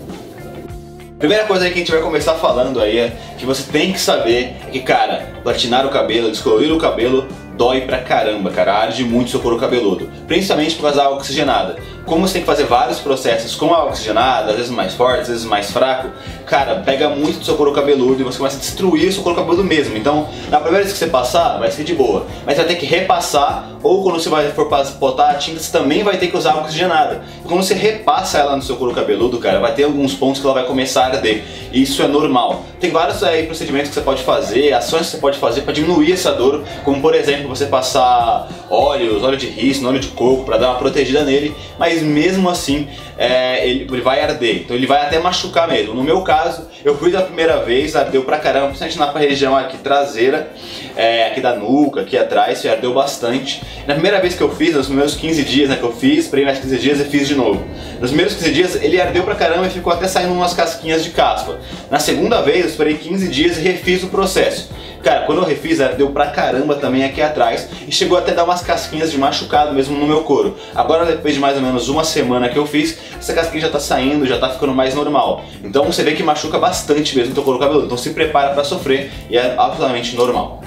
Primeira 1.19 1.47
coisa 1.47 1.67
que 1.69 1.73
a 1.73 1.79
gente 1.79 1.91
vai 1.91 2.03
começar 2.03 2.35
falando 2.35 2.79
aí 2.79 2.99
é 2.99 3.17
que 3.39 3.47
você 3.47 3.73
tem 3.73 3.91
que 3.91 3.99
saber 3.99 4.55
que, 4.71 4.81
cara, 4.81 5.27
platinar 5.43 5.87
o 5.87 5.89
cabelo, 5.89 6.31
descolorir 6.31 6.71
o 6.71 6.79
cabelo 6.79 7.27
dói 7.57 7.81
pra 7.81 8.01
caramba, 8.01 8.51
cara, 8.51 8.75
arde 8.75 9.03
muito 9.03 9.31
seu 9.31 9.41
couro 9.41 9.57
cabeludo, 9.57 10.11
principalmente 10.27 10.75
por 10.75 10.83
causa 10.83 10.99
da 10.99 11.05
água 11.05 11.17
oxigenada 11.17 11.77
como 12.07 12.27
você 12.27 12.35
tem 12.35 12.43
que 12.43 12.47
fazer 12.47 12.65
vários 12.65 13.01
processos 13.01 13.55
com 13.57 13.75
a 13.75 13.85
oxigenada, 13.85 14.53
às 14.53 14.57
vezes 14.57 14.71
mais 14.71 14.95
forte, 14.95 15.23
às 15.23 15.29
vezes 15.29 15.45
mais 15.45 15.71
fraco, 15.73 16.09
cara, 16.47 16.77
pega 16.77 17.09
muito 17.09 17.41
do 17.41 17.45
seu 17.45 17.57
couro 17.57 17.73
cabeludo 17.73 18.21
e 18.21 18.25
você 18.25 18.39
começa 18.39 18.57
a 18.57 18.61
destruir 18.61 19.09
o 19.09 19.13
seu 19.13 19.23
couro 19.23 19.37
cabeludo 19.37 19.65
mesmo. 19.65 19.97
Então, 19.97 20.29
na 20.49 20.59
primeira 20.59 20.85
vez 20.85 20.93
que 20.93 20.99
você 20.99 21.09
passar, 21.09 21.59
vai 21.59 21.71
ser 21.71 21.83
de 21.83 21.95
boa. 21.95 22.27
Mas 22.47 22.55
você 22.55 22.63
vai 22.63 22.75
ter 22.75 22.81
que 22.81 22.87
repassar, 22.87 23.71
ou 23.83 24.05
quando 24.05 24.21
você 24.21 24.29
vai 24.29 24.51
for 24.53 24.71
botar 24.99 25.31
a 25.31 25.35
tinta, 25.35 25.59
você 25.59 25.71
também 25.71 26.05
vai 26.05 26.17
ter 26.17 26.29
que 26.29 26.37
usar 26.37 26.53
a 26.53 26.61
oxigenada. 26.61 27.23
E 27.45 27.49
quando 27.49 27.63
você 27.63 27.75
repassa 27.75 28.39
ela 28.39 28.55
no 28.55 28.63
seu 28.63 28.77
couro 28.77 28.95
cabeludo, 28.95 29.39
cara, 29.39 29.59
vai 29.59 29.75
ter 29.75 29.83
alguns 29.83 30.15
pontos 30.15 30.41
que 30.41 30.47
ela 30.47 30.55
vai 30.55 30.65
começar 30.65 31.03
a 31.03 31.07
arder. 31.07 31.43
E 31.73 31.83
isso 31.83 32.01
é 32.03 32.07
normal. 32.07 32.65
Tem 32.79 32.91
vários 32.91 33.23
aí 33.25 33.47
procedimentos 33.47 33.89
que 33.89 33.95
você 33.95 34.01
pode 34.01 34.23
fazer, 34.23 34.73
ações 34.73 35.07
que 35.07 35.13
você 35.13 35.19
pode 35.19 35.39
fazer 35.39 35.63
para 35.63 35.73
diminuir 35.73 36.13
essa 36.13 36.33
dor, 36.33 36.63
como 36.85 37.01
por 37.01 37.15
exemplo, 37.15 37.49
você 37.49 37.67
passar 37.67 38.49
óleos, 38.71 39.23
óleo 39.23 39.37
de 39.37 39.47
rícino, 39.47 39.89
óleo 39.89 40.01
de 40.01 40.09
coco 40.09 40.45
para 40.45 40.59
dar 40.59 40.71
uma 40.71 40.79
protegida 40.79 41.25
nele, 41.25 41.55
mas 41.79 42.03
mesmo 42.03 42.49
assim 42.49 42.89
é, 43.19 43.67
ele, 43.67 43.87
ele, 43.91 44.01
vai 44.03 44.21
arder, 44.21 44.57
então 44.57 44.77
ele 44.77 44.87
vai 44.87 45.03
até 45.03 45.19
machucar 45.19 45.69
mesmo. 45.69 45.95
No 45.95 46.03
meu 46.03 46.23
caso, 46.23 46.69
eu 46.85 46.97
fui 46.97 47.11
da 47.11 47.23
primeira 47.23 47.63
vez, 47.65 47.97
ardeu 47.97 48.23
pra 48.25 48.39
caramba, 48.39 48.69
principalmente 48.69 48.99
na 48.99 49.19
região 49.19 49.57
aqui 49.57 49.79
traseira, 49.79 50.51
é, 50.97 51.29
aqui 51.29 51.41
da 51.41 51.55
nuca, 51.55 52.03
aqui 52.03 52.17
atrás, 52.17 52.65
ardeu 52.67 52.93
bastante. 52.93 53.63
Na 53.87 53.95
primeira 53.95 54.21
vez 54.21 54.35
que 54.35 54.43
eu 54.43 54.55
fiz, 54.55 54.75
nos 54.75 54.87
primeiros 54.87 55.15
15 55.15 55.43
dias 55.45 55.69
né, 55.69 55.77
que 55.77 55.83
eu 55.83 55.93
fiz, 55.93 56.25
esperei 56.25 56.45
mais 56.45 56.59
15 56.59 56.79
dias 56.79 57.01
e 57.01 57.05
fiz 57.05 57.29
de 57.29 57.35
novo. 57.35 57.65
Nos 58.01 58.11
primeiros 58.11 58.35
15 58.35 58.51
dias 58.53 58.83
ele 58.83 59.01
ardeu 59.01 59.23
pra 59.23 59.35
caramba 59.35 59.67
e 59.67 59.71
ficou 59.71 59.93
até 59.93 60.07
saindo 60.07 60.33
umas 60.33 60.53
casquinhas 60.53 61.03
de 61.03 61.11
caspa. 61.11 61.59
Na 61.91 61.99
segunda 61.99 62.43
vez 62.43 62.61
eu 62.61 62.71
esperei 62.71 62.97
15 62.97 63.29
dias 63.29 63.59
e 63.59 63.61
refiz 63.61 64.03
o 64.03 64.09
processo. 64.09 64.69
Cara, 65.07 65.21
quando 65.21 65.41
eu 65.41 65.45
refiz, 65.45 65.79
deu 65.97 66.11
pra 66.11 66.27
caramba 66.27 66.75
também 66.75 67.05
aqui 67.05 67.23
atrás 67.23 67.69
e 67.87 67.93
chegou 67.93 68.19
até 68.19 68.33
a 68.33 68.35
dar 68.35 68.43
umas 68.43 68.61
casquinhas 68.61 69.13
de 69.13 69.17
machucado 69.17 69.73
mesmo 69.73 69.97
no 69.97 70.05
meu 70.05 70.25
couro. 70.25 70.57
Agora, 70.75 71.05
depois 71.05 71.33
de 71.33 71.39
mais 71.39 71.57
ou 71.57 71.63
menos 71.63 71.89
uma 71.89 72.03
semana 72.03 72.49
que 72.49 72.59
eu 72.59 72.67
fiz, 72.67 72.99
essa 73.17 73.33
casquinha 73.33 73.61
já 73.61 73.69
tá 73.69 73.79
saindo, 73.79 74.27
já 74.27 74.37
tá 74.37 74.51
ficando 74.51 74.75
mais 74.75 74.97
normal. 74.97 75.45
Então 75.63 75.85
você 75.85 76.03
vê 76.03 76.15
que 76.15 76.25
machuca 76.25 76.59
bastante 76.59 77.17
mesmo 77.17 77.35
teu 77.35 77.45
couro 77.45 77.61
cabeludo. 77.61 77.87
Então 77.87 77.97
se 77.97 78.11
prepara 78.11 78.53
para 78.53 78.65
sofrer 78.65 79.13
e 79.31 79.39
é 79.39 79.55
absolutamente 79.57 80.17
normal. 80.17 80.61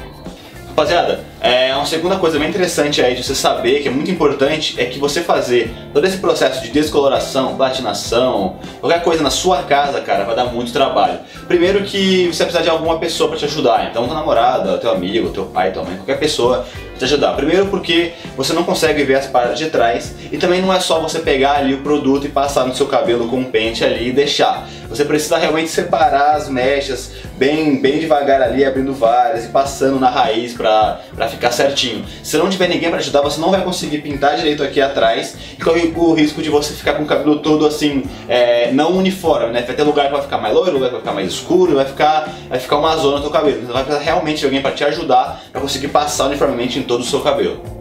Rapaziada, 0.79 1.19
é 1.41 1.75
uma 1.75 1.85
segunda 1.85 2.15
coisa 2.15 2.39
bem 2.39 2.47
interessante 2.47 3.01
aí 3.01 3.13
de 3.13 3.21
você 3.21 3.35
saber, 3.35 3.81
que 3.81 3.89
é 3.89 3.91
muito 3.91 4.09
importante, 4.09 4.79
é 4.79 4.85
que 4.85 4.97
você 4.97 5.21
fazer 5.21 5.69
todo 5.93 6.07
esse 6.07 6.19
processo 6.19 6.61
de 6.61 6.69
descoloração, 6.69 7.57
platinação, 7.57 8.55
qualquer 8.79 9.03
coisa 9.03 9.21
na 9.21 9.29
sua 9.29 9.63
casa, 9.63 9.99
cara, 9.99 10.23
vai 10.23 10.37
dar 10.37 10.45
muito 10.45 10.71
trabalho. 10.71 11.19
Primeiro 11.49 11.83
que 11.83 12.27
você 12.27 12.45
vai 12.45 12.45
precisar 12.45 12.61
de 12.61 12.69
alguma 12.69 12.97
pessoa 12.97 13.27
para 13.27 13.37
te 13.37 13.43
ajudar, 13.43 13.89
então 13.89 14.05
tua 14.05 14.15
namorada, 14.15 14.77
teu 14.77 14.89
amigo, 14.89 15.31
teu 15.31 15.47
pai, 15.47 15.73
tua 15.73 15.83
mãe, 15.83 15.97
qualquer 15.97 16.17
pessoa 16.17 16.65
te 16.99 17.05
ajudar. 17.05 17.33
Primeiro 17.35 17.67
porque 17.67 18.13
você 18.35 18.53
não 18.53 18.63
consegue 18.63 19.03
ver 19.03 19.15
as 19.15 19.27
partes 19.27 19.57
de 19.57 19.69
trás 19.69 20.13
e 20.31 20.37
também 20.37 20.61
não 20.61 20.73
é 20.73 20.79
só 20.79 20.99
você 20.99 21.19
pegar 21.19 21.53
ali 21.53 21.73
o 21.73 21.79
produto 21.79 22.25
e 22.25 22.29
passar 22.29 22.65
no 22.65 22.75
seu 22.75 22.85
cabelo 22.85 23.27
com 23.27 23.37
um 23.37 23.45
pente 23.45 23.83
ali 23.83 24.09
e 24.09 24.11
deixar. 24.11 24.67
Você 24.89 25.05
precisa 25.05 25.37
realmente 25.37 25.69
separar 25.69 26.35
as 26.35 26.49
mechas 26.49 27.11
bem, 27.37 27.79
bem 27.79 27.99
devagar 27.99 28.41
ali, 28.41 28.65
abrindo 28.65 28.93
várias 28.93 29.45
e 29.45 29.49
passando 29.49 29.99
na 29.99 30.09
raiz 30.09 30.53
pra, 30.53 30.99
pra 31.15 31.27
ficar 31.27 31.51
certinho. 31.51 32.03
Se 32.23 32.37
não 32.37 32.49
tiver 32.49 32.67
ninguém 32.67 32.89
para 32.89 32.99
ajudar, 32.99 33.21
você 33.21 33.39
não 33.39 33.51
vai 33.51 33.61
conseguir 33.63 33.99
pintar 33.99 34.35
direito 34.35 34.63
aqui 34.63 34.81
atrás 34.81 35.37
e 35.53 35.61
corre 35.61 35.93
o 35.95 36.13
risco 36.13 36.41
de 36.41 36.49
você 36.49 36.73
ficar 36.73 36.93
com 36.93 37.03
o 37.03 37.05
cabelo 37.05 37.39
todo 37.39 37.65
assim, 37.65 38.03
é, 38.27 38.71
não 38.71 38.97
uniforme, 38.97 39.53
né? 39.53 39.61
Vai 39.61 39.75
ter 39.75 39.83
lugar 39.83 40.07
que 40.07 40.11
vai 40.11 40.21
ficar 40.21 40.39
mais 40.39 40.53
loiro, 40.53 40.73
lugar 40.73 40.87
que 40.87 40.93
vai 40.93 41.01
ficar 41.01 41.13
mais 41.13 41.31
escuro, 41.31 41.75
vai 41.75 41.85
ficar, 41.85 42.27
vai 42.49 42.59
ficar 42.59 42.77
uma 42.77 42.95
zona 42.97 43.17
no 43.17 43.21
teu 43.21 43.31
cabelo. 43.31 43.59
Então 43.61 43.73
vai 43.73 43.83
precisar 43.83 44.03
realmente 44.03 44.39
de 44.39 44.45
alguém 44.45 44.61
para 44.61 44.71
te 44.71 44.83
ajudar 44.83 45.43
para 45.51 45.61
conseguir 45.61 45.89
passar 45.89 46.25
uniformemente 46.25 46.79
em 46.79 46.83
todo 46.89 47.01
o 47.01 47.05
seu 47.05 47.21
cabelo. 47.21 47.78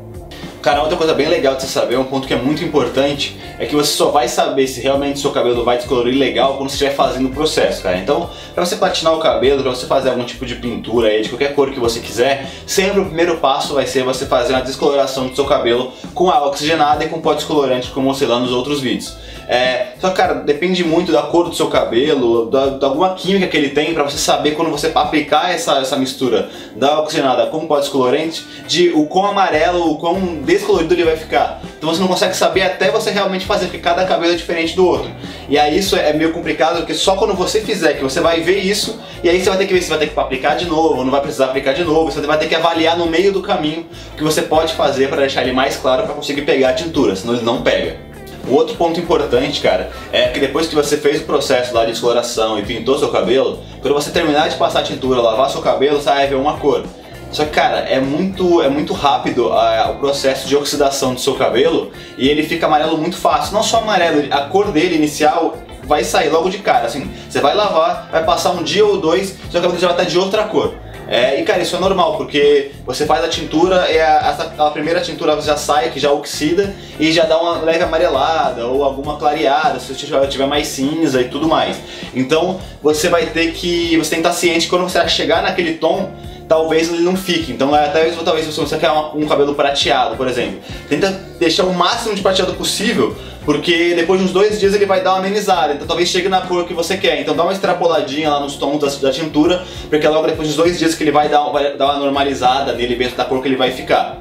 Cara, 0.61 0.83
outra 0.83 0.97
coisa 0.97 1.15
bem 1.15 1.29
legal 1.29 1.55
de 1.55 1.63
você 1.63 1.69
saber, 1.69 1.97
um 1.97 2.05
ponto 2.05 2.27
que 2.27 2.35
é 2.35 2.37
muito 2.37 2.65
importante, 2.65 3.39
é 3.61 3.67
que 3.67 3.77
você 3.77 3.93
só 3.93 4.11
vai 4.11 4.27
saber 4.29 4.67
se 4.67 4.81
realmente 4.81 5.21
seu 5.21 5.31
cabelo 5.31 5.65
vai 5.65 5.77
descolorir 5.77 6.19
legal 6.19 6.57
quando 6.57 6.69
você 6.69 6.75
estiver 6.75 6.95
fazendo 6.95 7.27
o 7.27 7.31
processo, 7.31 7.81
cara. 7.81 7.97
Então, 7.97 8.29
para 8.55 8.67
você 8.67 8.75
platinar 8.75 9.15
o 9.15 9.21
cabelo, 9.21 9.63
para 9.63 9.71
você 9.71 9.87
fazer 9.87 10.11
algum 10.11 10.25
tipo 10.25 10.45
de 10.45 10.57
pintura 10.57 11.09
aí, 11.09 11.23
de 11.23 11.29
qualquer 11.29 11.55
cor 11.55 11.71
que 11.71 11.79
você 11.79 12.01
quiser, 12.01 12.51
sempre 12.67 13.01
o 13.01 13.05
primeiro 13.05 13.37
passo 13.37 13.75
vai 13.75 13.87
ser 13.87 14.03
você 14.03 14.27
fazer 14.27 14.53
uma 14.53 14.63
descoloração 14.63 15.29
do 15.29 15.37
seu 15.37 15.45
cabelo 15.45 15.93
com 16.13 16.29
água 16.29 16.49
oxigenada 16.49 17.05
e 17.05 17.09
com 17.09 17.21
pó 17.21 17.35
descolorante, 17.35 17.91
como 17.91 18.07
eu 18.07 18.09
mostrei 18.09 18.29
lá 18.29 18.41
nos 18.41 18.51
outros 18.51 18.81
vídeos. 18.81 19.17
É, 19.49 19.95
só 19.99 20.11
cara, 20.11 20.35
depende 20.35 20.85
muito 20.85 21.11
da 21.11 21.23
cor 21.23 21.49
do 21.49 21.55
seu 21.55 21.69
cabelo, 21.69 22.51
da, 22.51 22.67
de 22.67 22.85
alguma 22.85 23.15
química 23.15 23.47
que 23.47 23.57
ele 23.57 23.71
tem 23.71 23.95
para 23.95 24.03
você 24.03 24.19
saber 24.19 24.51
quando 24.51 24.71
você 24.71 24.93
aplicar 24.95 25.55
essa, 25.55 25.79
essa 25.79 25.97
mistura 25.97 26.51
da 26.77 27.01
oxigenada 27.01 27.47
com 27.47 27.67
pó 27.67 27.79
descolorante, 27.79 28.45
de 28.67 28.91
o 28.91 29.07
quão 29.07 29.25
amarelo, 29.25 29.91
o 29.91 29.97
quão 29.97 30.17
descolorido 30.49 30.95
ele 30.95 31.05
vai 31.05 31.17
ficar. 31.17 31.61
Então 31.77 31.91
você 31.91 32.01
não 32.01 32.09
consegue 32.09 32.35
saber 32.35 32.63
até 32.63 32.91
você 32.91 33.11
realmente 33.11 33.45
fazer, 33.45 33.67
porque 33.67 33.79
cada 33.79 34.07
cabelo 34.07 34.33
é 34.33 34.37
diferente 34.37 34.75
do 34.75 34.87
outro. 34.87 35.11
E 35.49 35.59
aí 35.59 35.79
isso 35.79 35.95
é 35.95 36.13
meio 36.15 36.33
complicado, 36.33 36.79
porque 36.79 36.95
só 36.95 37.17
quando 37.17 37.35
você 37.35 37.61
fizer 37.61 37.93
que 37.95 38.03
você 38.03 38.21
vai 38.21 38.41
ver 38.41 38.59
isso, 38.59 38.99
e 39.23 39.29
aí 39.29 39.43
você 39.43 39.51
vai 39.51 39.59
ter 39.59 39.67
que 39.67 39.75
ver 39.75 39.83
se 39.83 39.91
vai 39.91 39.99
ter 39.99 40.09
que 40.09 40.19
aplicar 40.19 40.57
de 40.57 40.65
novo, 40.65 41.05
não 41.05 41.11
vai 41.11 41.21
precisar 41.21 41.47
aplicar 41.47 41.75
de 41.75 41.85
novo, 41.85 42.11
você 42.11 42.21
vai 42.23 42.39
ter 42.39 42.49
que 42.49 42.55
avaliar 42.55 42.97
no 42.97 43.07
meio 43.07 43.31
do 43.31 43.43
caminho 43.43 43.87
o 44.15 44.17
que 44.17 44.25
você 44.25 44.41
pode 44.41 44.73
fazer 44.73 45.09
para 45.09 45.19
deixar 45.19 45.43
ele 45.43 45.53
mais 45.53 45.77
claro 45.77 46.05
para 46.05 46.15
conseguir 46.15 46.43
pegar 46.43 46.71
a 46.71 46.73
tintura, 46.73 47.15
senão 47.15 47.35
ele 47.35 47.45
não 47.45 47.61
pega. 47.63 48.09
O 48.49 48.55
outro 48.55 48.75
ponto 48.77 48.99
importante, 48.99 49.61
cara, 49.61 49.91
é 50.11 50.29
que 50.29 50.41
depois 50.41 50.67
que 50.67 50.75
você 50.75 50.97
fez 50.97 51.21
o 51.21 51.25
processo 51.25 51.75
lá 51.75 51.85
de 51.85 51.93
exploração 51.93 52.59
e 52.59 52.63
pintou 52.63 52.99
seu 52.99 53.11
cabelo, 53.11 53.59
quando 53.83 53.93
você 53.93 54.11
terminar 54.11 54.49
de 54.49 54.57
passar 54.57 54.81
a 54.81 54.83
tintura, 54.83 55.21
lavar 55.21 55.51
seu 55.51 55.61
cabelo, 55.61 56.01
você 56.01 56.09
vai 56.09 56.27
ver 56.27 56.37
uma 56.37 56.57
cor. 56.57 56.85
Só 57.31 57.45
que, 57.45 57.51
cara, 57.51 57.81
é 57.81 58.01
muito, 58.01 58.63
é 58.63 58.69
muito 58.69 58.93
rápido 58.93 59.53
a, 59.53 59.91
o 59.91 59.99
processo 59.99 60.49
de 60.49 60.57
oxidação 60.57 61.15
do 61.15 61.21
seu 61.21 61.35
cabelo 61.35 61.93
e 62.17 62.29
ele 62.29 62.43
fica 62.43 62.67
amarelo 62.67 62.97
muito 62.97 63.17
fácil. 63.17 63.55
Não 63.55 63.63
só 63.63 63.79
amarelo, 63.79 64.25
a 64.31 64.43
cor 64.43 64.73
dele 64.73 64.97
inicial 64.97 65.57
vai 65.85 66.05
sair 66.05 66.31
logo 66.31 66.49
de 66.49 66.59
cara. 66.59 66.87
Assim, 66.87 67.11
você 67.29 67.41
vai 67.41 67.55
lavar, 67.55 68.09
vai 68.11 68.25
passar 68.25 68.51
um 68.51 68.63
dia 68.63 68.85
ou 68.85 68.99
dois, 68.99 69.37
seu 69.51 69.61
cabelo 69.61 69.79
já 69.79 69.89
vai 69.89 69.97
estar 69.97 70.09
de 70.09 70.19
outra 70.19 70.45
cor. 70.45 70.75
É, 71.11 71.41
e 71.41 71.43
cara, 71.43 71.63
isso 71.63 71.75
é 71.75 71.79
normal, 71.79 72.19
porque 72.19 72.71
você 72.85 73.07
faz 73.07 73.25
a 73.25 73.29
tintura 73.29 73.91
e 73.91 73.99
a, 73.99 74.19
a, 74.59 74.67
a, 74.67 74.71
primeira 74.71 75.01
tintura 75.01 75.41
já 75.41 75.57
sai, 75.57 75.91
que 75.91 75.99
já 75.99 76.13
oxida 76.13 76.75
e 77.01 77.11
já 77.11 77.25
dá 77.25 77.41
uma 77.41 77.63
leve 77.63 77.83
amarelada 77.83 78.67
ou 78.67 78.85
alguma 78.85 79.17
clareada, 79.17 79.81
se 79.81 79.95
tiver, 79.95 80.27
tiver 80.27 80.47
mais 80.47 80.69
cinza 80.69 81.23
e 81.23 81.25
tudo 81.25 81.49
mais. 81.49 81.79
Então 82.15 82.61
você 82.83 83.09
vai 83.09 83.25
ter 83.25 83.53
que. 83.53 83.97
Você 83.97 84.11
tem 84.11 84.23
que 84.23 84.29
estar 84.29 84.39
ciente 84.39 84.67
que 84.67 84.69
quando 84.69 84.83
você 84.83 85.09
chegar 85.09 85.43
naquele 85.43 85.79
tom, 85.79 86.13
talvez 86.49 86.89
ele 86.89 87.03
não 87.03 87.17
fique. 87.17 87.53
Então, 87.53 87.77
é, 87.77 87.87
até 87.87 88.11
talvez 88.11 88.47
se 88.47 88.59
você 88.59 88.79
quer 88.79 88.91
um 88.91 89.27
cabelo 89.27 89.55
prateado, 89.55 90.17
por 90.17 90.27
exemplo, 90.27 90.61
tenta 90.89 91.11
deixar 91.39 91.65
o 91.65 91.75
máximo 91.75 92.15
de 92.15 92.23
prateado 92.23 92.55
possível, 92.55 93.15
porque 93.45 93.95
depois 93.95 94.19
de 94.19 94.27
uns 94.27 94.33
dois 94.33 94.59
dias 94.59 94.75
ele 94.75 94.87
vai 94.87 95.03
dar 95.03 95.13
uma 95.13 95.19
amenizada. 95.19 95.75
Então, 95.75 95.87
talvez 95.87 96.09
chegue 96.09 96.29
na 96.29 96.41
cor 96.41 96.67
que 96.67 96.73
você 96.73 96.97
quer. 96.97 97.21
Então, 97.21 97.37
dá 97.37 97.43
uma 97.43 97.53
extrapoladinha 97.53 98.31
lá 98.31 98.41
nos 98.41 98.57
tons 98.57 98.79
da, 98.79 99.09
da 99.09 99.13
tintura, 99.13 99.63
porque 99.91 100.09
logo 100.09 100.27
depois 100.27 100.49
dos 100.49 100.57
dois 100.57 100.79
dias 100.79 100.95
que 100.95 101.05
ele 101.05 101.13
vai 101.13 101.29
dar, 101.29 101.43
vai 101.51 101.77
dar 101.77 101.85
uma 101.85 101.99
normalizada 101.99 102.73
nele 102.73 102.97
dentro 102.97 103.17
da 103.17 103.25
cor 103.25 103.43
que 103.43 103.49
ele 103.49 103.57
vai 103.57 103.71
ficar. 103.71 104.19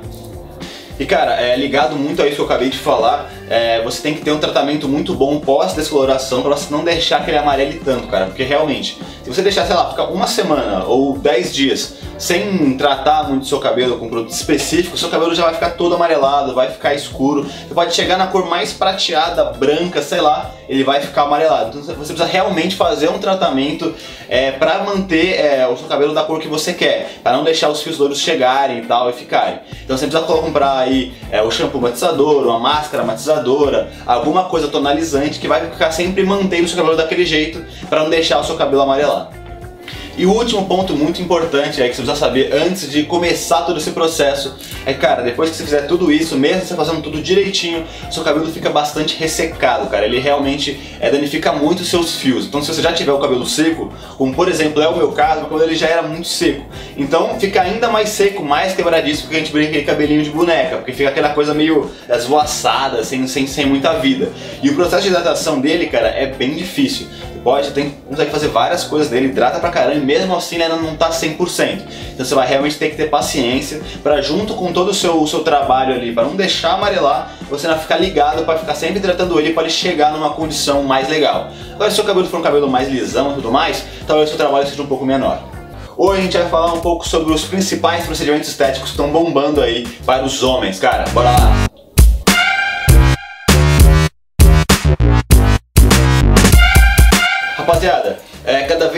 E 0.99 1.05
cara, 1.05 1.39
é 1.39 1.55
ligado 1.55 1.95
muito 1.95 2.21
a 2.21 2.25
isso 2.25 2.35
que 2.35 2.41
eu 2.41 2.45
acabei 2.45 2.69
de 2.69 2.77
falar, 2.77 3.31
é, 3.49 3.81
você 3.83 4.01
tem 4.01 4.13
que 4.13 4.21
ter 4.21 4.31
um 4.31 4.39
tratamento 4.39 4.87
muito 4.87 5.13
bom 5.13 5.39
pós-descoloração 5.39 6.41
para 6.41 6.55
você 6.55 6.71
não 6.71 6.83
deixar 6.83 7.23
que 7.23 7.31
ele 7.31 7.37
amarele 7.37 7.81
tanto, 7.83 8.07
cara. 8.07 8.25
Porque 8.25 8.43
realmente, 8.43 8.97
se 9.23 9.29
você 9.33 9.41
deixar, 9.41 9.65
sei 9.65 9.75
lá, 9.75 9.89
ficar 9.89 10.05
uma 10.05 10.27
semana 10.27 10.83
ou 10.85 11.17
10 11.17 11.55
dias 11.55 11.95
sem 12.17 12.75
tratar 12.77 13.29
muito 13.29 13.45
seu 13.45 13.59
cabelo 13.59 13.97
com 13.97 14.09
produto 14.09 14.31
específico, 14.31 14.97
seu 14.97 15.09
cabelo 15.09 15.35
já 15.35 15.43
vai 15.43 15.53
ficar 15.53 15.71
todo 15.71 15.95
amarelado, 15.95 16.53
vai 16.53 16.71
ficar 16.71 16.93
escuro. 16.93 17.43
Você 17.43 17.73
pode 17.73 17.93
chegar 17.93 18.17
na 18.17 18.27
cor 18.27 18.49
mais 18.49 18.73
prateada, 18.73 19.45
branca, 19.45 20.01
sei 20.01 20.19
lá, 20.19 20.51
ele 20.67 20.83
vai 20.83 20.99
ficar 20.99 21.23
amarelado. 21.23 21.69
Então 21.69 21.81
você 21.83 21.93
precisa 21.93 22.25
realmente 22.25 22.75
fazer 22.75 23.09
um 23.09 23.19
tratamento 23.19 23.93
é, 24.27 24.51
para 24.51 24.83
manter 24.83 25.39
é, 25.39 25.67
o 25.67 25.77
seu 25.77 25.87
cabelo 25.87 26.13
da 26.13 26.23
cor 26.23 26.39
que 26.39 26.47
você 26.47 26.73
quer, 26.73 27.19
para 27.23 27.37
não 27.37 27.43
deixar 27.43 27.69
os 27.69 27.81
fios 27.81 27.97
loiros 27.97 28.19
chegarem 28.19 28.79
e 28.79 28.85
tal 28.85 29.09
e 29.09 29.13
ficarem. 29.13 29.59
Então 29.83 29.95
você 29.95 30.07
precisa 30.07 30.27
comprar 30.27 30.79
aí 30.79 31.13
é, 31.31 31.41
o 31.41 31.51
shampoo 31.51 31.79
matizador, 31.79 32.45
uma 32.47 32.59
máscara 32.59 33.03
matizadora, 33.03 33.36
alguma 34.05 34.45
coisa 34.45 34.67
tonalizante 34.67 35.39
que 35.39 35.47
vai 35.47 35.69
ficar 35.69 35.91
sempre 35.91 36.23
mantendo 36.23 36.65
o 36.65 36.67
seu 36.67 36.77
cabelo 36.77 36.97
daquele 36.97 37.25
jeito 37.25 37.63
para 37.89 38.03
não 38.03 38.09
deixar 38.09 38.39
o 38.39 38.43
seu 38.43 38.55
cabelo 38.55 38.81
amarelar. 38.81 39.36
E 40.17 40.25
o 40.25 40.31
último 40.31 40.65
ponto 40.65 40.95
muito 40.95 41.21
importante 41.21 41.79
é 41.79 41.87
que 41.87 41.95
você 41.95 42.01
precisa 42.01 42.15
saber 42.15 42.51
antes 42.51 42.89
de 42.89 43.03
começar 43.03 43.61
todo 43.61 43.77
esse 43.77 43.91
processo 43.91 44.55
é 44.83 44.91
cara, 44.91 45.21
depois 45.21 45.51
que 45.51 45.55
você 45.55 45.63
fizer 45.63 45.81
tudo 45.81 46.11
isso, 46.11 46.35
mesmo 46.35 46.65
você 46.65 46.75
fazendo 46.75 47.03
tudo 47.03 47.21
direitinho, 47.21 47.85
seu 48.09 48.23
cabelo 48.23 48.47
fica 48.47 48.67
bastante 48.71 49.15
ressecado, 49.15 49.87
cara. 49.91 50.05
Ele 50.05 50.17
realmente 50.17 50.79
é, 50.99 51.11
danifica 51.11 51.53
muito 51.53 51.81
os 51.81 51.89
seus 51.89 52.15
fios. 52.15 52.47
Então 52.47 52.63
se 52.63 52.73
você 52.73 52.81
já 52.81 52.91
tiver 52.93 53.11
o 53.11 53.19
cabelo 53.19 53.45
seco, 53.45 53.93
como 54.17 54.33
por 54.33 54.49
exemplo 54.49 54.81
é 54.81 54.87
o 54.87 54.97
meu 54.97 55.11
caso, 55.11 55.45
quando 55.45 55.61
ele 55.61 55.75
já 55.75 55.87
era 55.87 56.01
muito 56.01 56.27
seco. 56.27 56.65
Então 56.97 57.39
fica 57.39 57.61
ainda 57.61 57.87
mais 57.87 58.09
seco, 58.09 58.43
mais 58.43 58.73
quebradiço, 58.73 59.21
porque 59.21 59.35
a 59.35 59.39
gente 59.39 59.51
brinca 59.51 59.69
aquele 59.69 59.85
cabelinho 59.85 60.23
de 60.23 60.31
boneca, 60.31 60.77
porque 60.77 60.93
fica 60.93 61.09
aquela 61.09 61.29
coisa 61.29 61.53
meio 61.53 61.91
esvoaçada, 62.09 63.03
sem, 63.03 63.27
sem, 63.27 63.45
sem 63.45 63.67
muita 63.67 63.93
vida. 63.99 64.31
E 64.63 64.69
o 64.71 64.73
processo 64.73 65.03
de 65.03 65.09
hidratação 65.09 65.61
dele, 65.61 65.85
cara, 65.85 66.07
é 66.07 66.25
bem 66.25 66.55
difícil 66.55 67.05
pode, 67.37 67.71
tem, 67.71 67.91
consegue 68.07 68.31
fazer 68.31 68.47
várias 68.49 68.83
coisas 68.83 69.09
dele, 69.09 69.27
hidrata 69.27 69.59
pra 69.59 69.69
caramba 69.69 69.95
e 69.95 69.99
mesmo 69.99 70.35
assim 70.35 70.61
ainda 70.61 70.75
não 70.75 70.95
tá 70.95 71.09
100%. 71.09 71.81
Então 72.13 72.25
você 72.25 72.35
vai 72.35 72.47
realmente 72.47 72.77
ter 72.77 72.89
que 72.89 72.95
ter 72.95 73.09
paciência 73.09 73.81
para 74.03 74.21
junto 74.21 74.53
com 74.53 74.71
todo 74.71 74.89
o 74.89 74.93
seu, 74.93 75.21
o 75.21 75.27
seu 75.27 75.43
trabalho 75.43 75.93
ali, 75.93 76.13
para 76.13 76.23
não 76.23 76.35
deixar 76.35 76.73
amarelar, 76.73 77.31
você 77.49 77.67
não 77.67 77.77
ficar 77.77 77.97
ligado 77.97 78.43
para 78.45 78.59
ficar 78.59 78.75
sempre 78.75 78.97
hidratando 78.97 79.39
ele 79.39 79.53
para 79.53 79.63
ele 79.63 79.71
chegar 79.71 80.11
numa 80.11 80.31
condição 80.31 80.83
mais 80.83 81.07
legal. 81.07 81.49
Agora 81.73 81.89
se 81.89 81.93
o 81.93 81.95
seu 81.95 82.05
cabelo 82.05 82.27
for 82.27 82.39
um 82.39 82.43
cabelo 82.43 82.69
mais 82.69 82.89
lisão 82.89 83.31
e 83.31 83.35
tudo 83.35 83.51
mais, 83.51 83.85
talvez 84.05 84.29
o 84.29 84.31
seu 84.31 84.37
trabalho 84.37 84.67
seja 84.67 84.81
um 84.81 84.87
pouco 84.87 85.05
menor. 85.05 85.39
Hoje 85.97 86.19
a 86.19 86.23
gente 86.23 86.37
vai 86.37 86.47
falar 86.49 86.73
um 86.73 86.79
pouco 86.79 87.07
sobre 87.07 87.33
os 87.33 87.43
principais 87.43 88.05
procedimentos 88.05 88.49
estéticos 88.49 88.91
que 88.91 88.97
estão 88.97 89.11
bombando 89.11 89.61
aí 89.61 89.83
para 90.05 90.23
os 90.23 90.43
homens, 90.43 90.79
cara. 90.79 91.05
Bora 91.09 91.31
lá! 91.31 91.76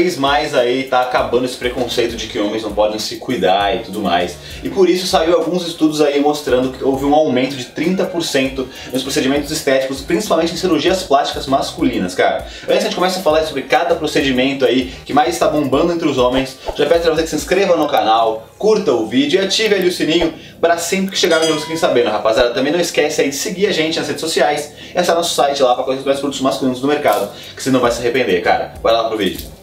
Vez 0.09 0.17
mais 0.17 0.55
aí 0.55 0.85
tá 0.85 1.01
acabando 1.01 1.45
esse 1.45 1.55
preconceito 1.55 2.15
de 2.15 2.27
que 2.27 2.39
homens 2.39 2.63
não 2.63 2.73
podem 2.73 2.97
se 2.97 3.17
cuidar 3.17 3.75
e 3.75 3.79
tudo 3.79 4.01
mais. 4.01 4.37
E 4.63 4.69
por 4.69 4.89
isso 4.89 5.05
saiu 5.05 5.35
alguns 5.35 5.67
estudos 5.67 6.01
aí 6.01 6.19
mostrando 6.19 6.71
que 6.71 6.83
houve 6.83 7.05
um 7.05 7.13
aumento 7.13 7.55
de 7.55 7.65
30% 7.65 8.65
nos 8.91 9.03
procedimentos 9.03 9.51
estéticos, 9.51 10.01
principalmente 10.01 10.53
em 10.53 10.57
cirurgias 10.57 11.03
plásticas 11.03 11.45
masculinas, 11.45 12.15
cara. 12.15 12.47
Antes 12.63 12.79
a 12.79 12.81
gente 12.85 12.95
começa 12.95 13.19
a 13.19 13.21
falar 13.21 13.43
sobre 13.43 13.63
cada 13.63 13.95
procedimento 13.95 14.65
aí 14.65 14.91
que 15.05 15.13
mais 15.13 15.33
está 15.33 15.47
bombando 15.47 15.93
entre 15.93 16.07
os 16.07 16.17
homens, 16.17 16.57
já 16.75 16.85
peço 16.85 17.01
pra 17.01 17.15
você 17.15 17.23
que 17.23 17.29
se 17.29 17.35
inscreva 17.35 17.75
no 17.75 17.87
canal, 17.87 18.47
curta 18.57 18.91
o 18.91 19.05
vídeo 19.05 19.39
e 19.39 19.45
ative 19.45 19.75
ali 19.75 19.87
o 19.87 19.91
sininho 19.91 20.33
para 20.59 20.77
sempre 20.77 21.11
que 21.11 21.17
chegar 21.17 21.39
vídeo 21.39 21.59
você 21.59 21.77
sabendo, 21.77 22.09
rapaziada. 22.09 22.49
Também 22.49 22.73
não 22.73 22.79
esquece 22.79 23.21
aí 23.21 23.29
de 23.29 23.35
seguir 23.35 23.67
a 23.67 23.71
gente 23.71 23.99
nas 23.99 24.07
redes 24.07 24.21
sociais 24.21 24.73
e 24.93 24.97
acessar 24.97 25.15
nosso 25.15 25.35
site 25.35 25.61
lá 25.61 25.75
para 25.75 25.83
conhecer 25.83 26.01
os 26.01 26.05
mais 26.07 26.19
produtos 26.19 26.41
masculinos 26.41 26.81
do 26.81 26.87
mercado, 26.87 27.29
que 27.55 27.61
você 27.61 27.69
não 27.69 27.79
vai 27.79 27.91
se 27.91 27.99
arrepender, 27.99 28.41
cara. 28.41 28.73
Vai 28.81 28.93
lá 28.93 29.07
pro 29.07 29.17
vídeo. 29.17 29.58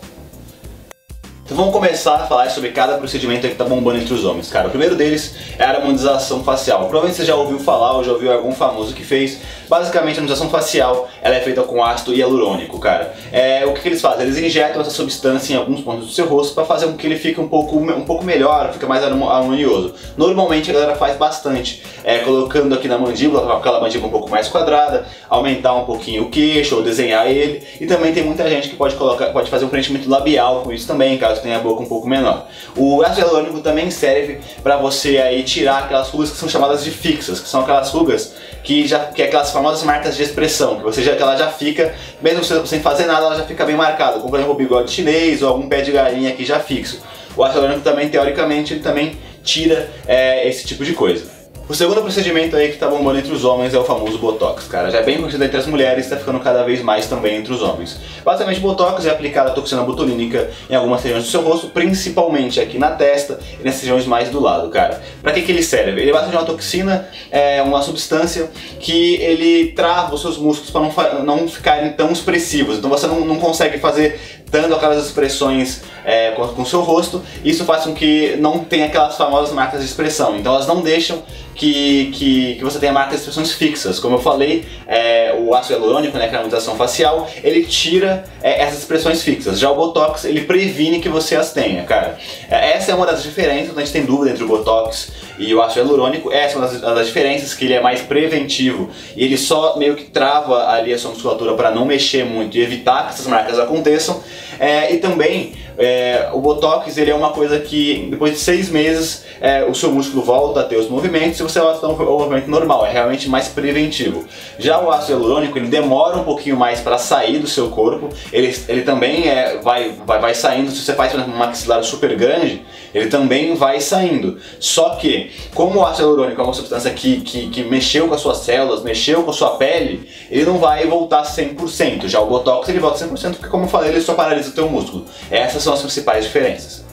Então 1.47 1.57
vamos 1.57 1.73
começar 1.73 2.17
a 2.17 2.27
falar 2.27 2.51
sobre 2.51 2.73
cada 2.73 2.99
procedimento 2.99 3.43
que 3.43 3.53
está 3.53 3.65
bombando 3.65 4.01
entre 4.01 4.13
os 4.13 4.25
homens, 4.25 4.51
cara. 4.51 4.67
O 4.67 4.71
primeiro 4.71 4.97
deles 4.97 5.33
é 5.57 5.63
a 5.63 5.77
harmonização 5.77 6.43
facial. 6.43 6.81
Provavelmente 6.81 7.19
você 7.19 7.25
já 7.25 7.37
ouviu 7.37 7.61
falar 7.61 7.97
ou 7.97 8.03
já 8.03 8.11
ouviu 8.11 8.33
algum 8.33 8.51
famoso 8.51 8.93
que 8.93 9.05
fez. 9.05 9.39
Basicamente, 9.69 10.17
a 10.17 10.19
harmonização 10.19 10.51
facial 10.51 11.09
ela 11.23 11.37
é 11.37 11.41
feita 11.41 11.63
com 11.63 11.85
ácido 11.85 12.13
hialurônico, 12.13 12.81
cara. 12.81 13.15
É, 13.31 13.65
o 13.65 13.73
que, 13.73 13.81
que 13.81 13.89
eles 13.89 14.01
fazem? 14.01 14.27
Eles 14.27 14.39
injetam 14.39 14.81
essa 14.81 14.91
substância 14.91 15.55
em 15.55 15.57
alguns 15.57 15.83
pontos 15.83 16.09
do 16.09 16.13
seu 16.13 16.27
rosto 16.27 16.53
para 16.53 16.65
fazer 16.65 16.87
com 16.87 16.95
que 16.95 17.07
ele 17.07 17.17
fique 17.17 17.41
um 17.41 17.47
pouco, 17.47 17.77
um 17.77 18.05
pouco 18.05 18.25
melhor, 18.25 18.73
fica 18.73 18.89
mais 18.89 19.05
harmonioso. 19.05 19.95
Normalmente 20.17 20.69
a 20.73 20.75
galera 20.75 20.97
faz 20.97 21.17
bastante, 21.17 21.81
é, 22.03 22.19
colocando 22.19 22.75
aqui 22.75 22.89
na 22.89 22.99
mandíbula, 22.99 23.57
aquela 23.57 23.81
mandíbula 23.81 24.09
um 24.09 24.13
pouco 24.13 24.29
mais 24.29 24.49
quadrada, 24.49 25.07
aumentar 25.31 25.75
um 25.75 25.85
pouquinho 25.85 26.25
o 26.25 26.29
queixo 26.29 26.75
ou 26.75 26.83
desenhar 26.83 27.29
ele. 27.31 27.63
E 27.81 27.87
também 27.87 28.13
tem 28.13 28.25
muita 28.25 28.51
gente 28.51 28.69
que 28.69 28.75
pode 28.75 28.97
colocar, 28.97 29.27
pode 29.27 29.49
fazer 29.49 29.65
um 29.65 29.69
preenchimento 29.69 30.11
labial 30.11 30.63
com 30.63 30.73
isso 30.73 30.89
também, 30.89 31.17
caso 31.17 31.36
tem 31.41 31.55
a 31.55 31.59
boca 31.59 31.83
um 31.83 31.87
pouco 31.87 32.09
menor. 32.09 32.47
O 32.77 33.03
ácido 33.03 33.21
hialurônico 33.21 33.61
também 33.61 33.91
serve 33.91 34.41
para 34.63 34.77
você 34.77 35.19
aí 35.19 35.43
tirar 35.43 35.85
aquelas 35.85 36.09
rugas 36.09 36.31
que 36.31 36.37
são 36.37 36.49
chamadas 36.49 36.85
de 36.85 36.91
fixas, 36.91 37.41
que 37.41 37.49
são 37.49 37.61
aquelas 37.61 37.91
rugas 37.91 38.35
que 38.63 38.87
já 38.87 39.07
que 39.07 39.23
é 39.23 39.27
aquelas 39.27 39.51
famosas 39.51 39.83
marcas 39.83 40.17
de 40.17 40.23
expressão, 40.23 40.77
que 40.77 40.83
você 40.83 41.03
já 41.03 41.15
que 41.15 41.23
ela 41.23 41.37
já 41.37 41.49
fica, 41.49 41.95
mesmo 42.21 42.45
sem 42.67 42.81
fazer 42.81 43.07
nada, 43.07 43.27
ela 43.27 43.37
já 43.37 43.45
fica 43.45 43.65
bem 43.65 43.77
marcada, 43.77 44.19
como 44.19 44.31
por 44.31 44.37
exemplo 44.37 44.55
o 44.55 44.57
bigode 44.57 44.91
chinês 44.91 45.43
ou 45.43 45.49
algum 45.49 45.69
pé 45.69 45.83
de 45.83 45.93
galinha 45.93 46.31
aqui 46.31 46.45
já 46.45 46.59
fixo. 46.59 47.01
O 47.37 47.45
ácido 47.45 47.61
hialurônico 47.61 47.85
também 47.85 48.09
teoricamente 48.09 48.75
ele 48.75 48.81
também 48.81 49.19
tira 49.45 49.89
é, 50.09 50.49
esse 50.49 50.67
tipo 50.67 50.85
de 50.85 50.93
coisa. 50.93 51.36
O 51.69 51.75
segundo 51.75 52.01
procedimento 52.01 52.55
aí 52.55 52.71
que 52.71 52.79
tá 52.79 52.87
bombando 52.87 53.19
entre 53.19 53.33
os 53.33 53.45
homens 53.45 53.75
é 53.75 53.79
o 53.79 53.83
famoso 53.83 54.19
Botox, 54.19 54.69
cara. 54.69 54.89
Já 54.89 54.99
é 54.99 55.03
bem 55.03 55.19
conhecido 55.19 55.43
entre 55.43 55.57
as 55.57 55.67
mulheres 55.67 56.07
e 56.07 56.11
tá 56.11 56.17
ficando 56.17 56.39
cada 56.39 56.63
vez 56.63 56.81
mais 56.81 57.09
também 57.09 57.39
entre 57.39 57.53
os 57.53 57.61
homens. 57.61 57.99
Basicamente, 58.25 58.61
Botox 58.61 59.05
é 59.05 59.11
aplicada 59.11 59.51
a 59.51 59.53
toxina 59.53 59.83
botulínica 59.83 60.49
em 60.71 60.77
algumas 60.77 61.03
regiões 61.03 61.25
do 61.25 61.29
seu 61.29 61.43
rosto, 61.43 61.67
principalmente 61.71 62.61
aqui 62.61 62.79
na 62.79 62.93
testa 62.93 63.41
e 63.61 63.65
nas 63.65 63.81
regiões 63.81 64.07
mais 64.07 64.29
do 64.29 64.41
lado, 64.41 64.69
cara. 64.69 65.03
Pra 65.21 65.33
que, 65.33 65.43
que 65.43 65.51
ele 65.51 65.63
serve? 65.63 66.01
Ele 66.01 66.11
é 66.11 66.15
uma 66.15 66.45
toxina, 66.45 67.09
é 67.33 67.61
uma 67.63 67.83
substância 67.83 68.49
que 68.79 69.17
ele 69.17 69.73
trava 69.73 70.15
os 70.15 70.21
seus 70.21 70.39
músculos 70.39 70.71
para 70.71 71.15
não, 71.15 71.25
não 71.25 71.49
ficarem 71.49 71.91
tão 71.95 72.13
expressivos. 72.13 72.79
Então 72.79 72.89
você 72.89 73.09
não, 73.09 73.23
não 73.23 73.41
consegue 73.41 73.79
fazer 73.79 74.21
tanto 74.53 74.73
aquelas 74.73 75.05
expressões 75.05 75.83
é, 76.07 76.31
com 76.31 76.63
o 76.63 76.67
seu 76.67 76.83
rosto, 76.83 77.21
isso 77.45 77.65
faz 77.65 77.83
com 77.83 77.93
que 77.93 78.37
não 78.39 78.61
tenha 78.61 78.87
aquelas 78.87 79.17
famosas 79.17 79.53
marcas 79.53 79.81
de 79.81 79.87
expressão. 79.87 80.37
Então 80.37 80.55
elas 80.55 80.69
não 80.69 80.81
deixam 80.81 81.21
que, 81.53 82.13
que, 82.15 82.55
que 82.55 82.65
você 82.65 82.79
tenha 82.79 82.93
marcas 82.93 83.15
de 83.15 83.21
expressões 83.23 83.53
fixas. 83.53 83.99
Como 83.99 84.15
eu 84.15 84.21
falei, 84.21 84.65
é, 84.87 85.35
o 85.37 85.53
ácido 85.53 85.81
hialurônico, 85.81 86.17
né, 86.17 86.29
que 86.29 86.35
é 86.35 86.37
a 86.37 86.41
harmonização 86.41 86.77
facial, 86.77 87.29
ele 87.43 87.65
tira 87.65 88.25
é, 88.41 88.63
essas 88.63 88.79
expressões 88.81 89.21
fixas. 89.21 89.59
Já 89.59 89.69
o 89.69 89.75
Botox, 89.75 90.25
ele 90.25 90.43
previne 90.43 91.01
que 91.01 91.09
você 91.09 91.35
as 91.35 91.53
tenha, 91.53 91.83
cara. 91.83 92.17
É, 92.49 92.75
essa 92.75 92.93
é 92.93 92.95
uma 92.95 93.07
das 93.07 93.25
diferenças, 93.25 93.69
quando 93.69 93.79
a 93.79 93.85
gente 93.85 93.93
tem 93.93 94.05
dúvida 94.05 94.31
entre 94.31 94.45
o 94.45 94.47
Botox 94.47 95.11
e 95.39 95.53
o 95.53 95.61
ácido 95.61 95.81
hialurônico, 95.81 96.31
essa 96.31 96.55
é 96.55 96.59
uma 96.59 96.69
das, 96.69 96.81
das 96.81 97.07
diferenças, 97.09 97.53
que 97.53 97.65
ele 97.65 97.75
é 97.75 97.81
mais 97.81 98.01
preventivo 98.03 98.91
e 99.17 99.25
ele 99.25 99.37
só 99.37 99.77
meio 99.77 99.97
que 99.97 100.05
trava 100.05 100.69
ali 100.69 100.95
a 100.95 100.99
sua 100.99 101.11
musculatura 101.11 101.55
para 101.55 101.73
não 101.73 101.85
mexer 101.85 102.25
muito 102.25 102.57
e 102.57 102.63
evitar 102.63 103.07
que 103.07 103.15
essas 103.15 103.27
marcas 103.27 103.59
aconteçam. 103.59 104.23
É, 104.59 104.95
e 104.95 104.99
também 104.99 105.53
é, 105.79 106.31
o 106.33 106.41
Botox 106.41 106.97
ele 106.97 107.11
é 107.11 107.15
uma 107.15 107.31
coisa 107.31 107.59
que 107.59 108.09
depois 108.11 108.33
de 108.33 108.39
seis 108.39 108.71
meses 108.71 109.25
é, 109.41 109.65
o 109.65 109.75
seu 109.75 109.93
músculo 109.93 110.23
volta 110.23 110.61
a 110.61 110.65
ter 110.65 110.77
os 110.77 110.89
movimentos 110.89 111.39
e 111.39 111.43
você 111.43 111.61
vai 111.61 111.77
ter 111.79 111.87
um 111.87 111.97
movimento 111.97 112.51
normal, 112.51 112.87
é 112.87 112.93
realmente 112.93 113.29
mais 113.29 113.49
preventivo. 113.49 114.25
Já 114.59 114.81
o 114.81 114.91
ácido 114.91 115.13
hialurônico 115.13 115.59
ele 115.59 115.69
demora 115.69 116.17
um 116.17 116.25
pouquinho 116.25 116.57
mais 116.57 116.81
para 116.81 116.99
sair 116.99 117.39
do 117.39 117.47
seu 117.47 117.69
corpo, 117.69 118.09
ele, 118.33 118.57
ele 118.69 118.83
também 118.83 119.29
é, 119.29 119.59
vai, 119.63 119.93
vai, 120.07 120.19
vai 120.19 120.35
saindo, 120.35 120.71
se 120.71 120.79
você 120.79 120.95
faz 120.95 121.13
por 121.13 121.19
exemplo, 121.19 121.35
um 121.35 121.39
maxilar 121.39 121.83
super 121.85 122.17
grande, 122.17 122.63
ele 122.95 123.09
também 123.09 123.55
vai 123.55 123.81
saindo. 123.81 124.39
Só 124.59 124.91
que, 124.91 125.31
como 125.55 125.81
o 125.81 125.85
ácido 125.85 126.09
hialurônico 126.09 126.41
é 126.41 126.45
uma 126.45 126.55
substância 126.55 126.91
que, 126.93 127.21
que, 127.21 127.49
que 127.49 127.65
mexeu 127.65 128.09
com 128.09 128.15
as 128.15 128.21
suas 128.21 128.39
células, 128.39 128.83
mexeu 128.83 129.23
com 129.23 129.31
a 129.31 129.35
sua 129.35 129.51
pele, 129.57 130.09
ele 130.31 130.45
não 130.45 130.59
vai 130.59 130.87
voltar 130.87 131.23
100%. 131.25 132.09
Já 132.09 132.21
o 132.21 132.27
Botox 132.27 132.69
ele 132.69 132.79
volta 132.79 133.05
100% 133.07 133.33
porque, 133.33 133.49
como 133.49 133.65
eu 133.65 133.69
falei, 133.69 133.91
ele 133.91 134.01
só 134.01 134.15
paralisa 134.15 134.49
o 134.49 134.53
teu 134.53 134.69
músculo. 134.69 135.05
Essas 135.31 135.66
são 135.67 135.75
as 135.75 135.81
principais 135.83 136.25
diferenças. 136.25 136.85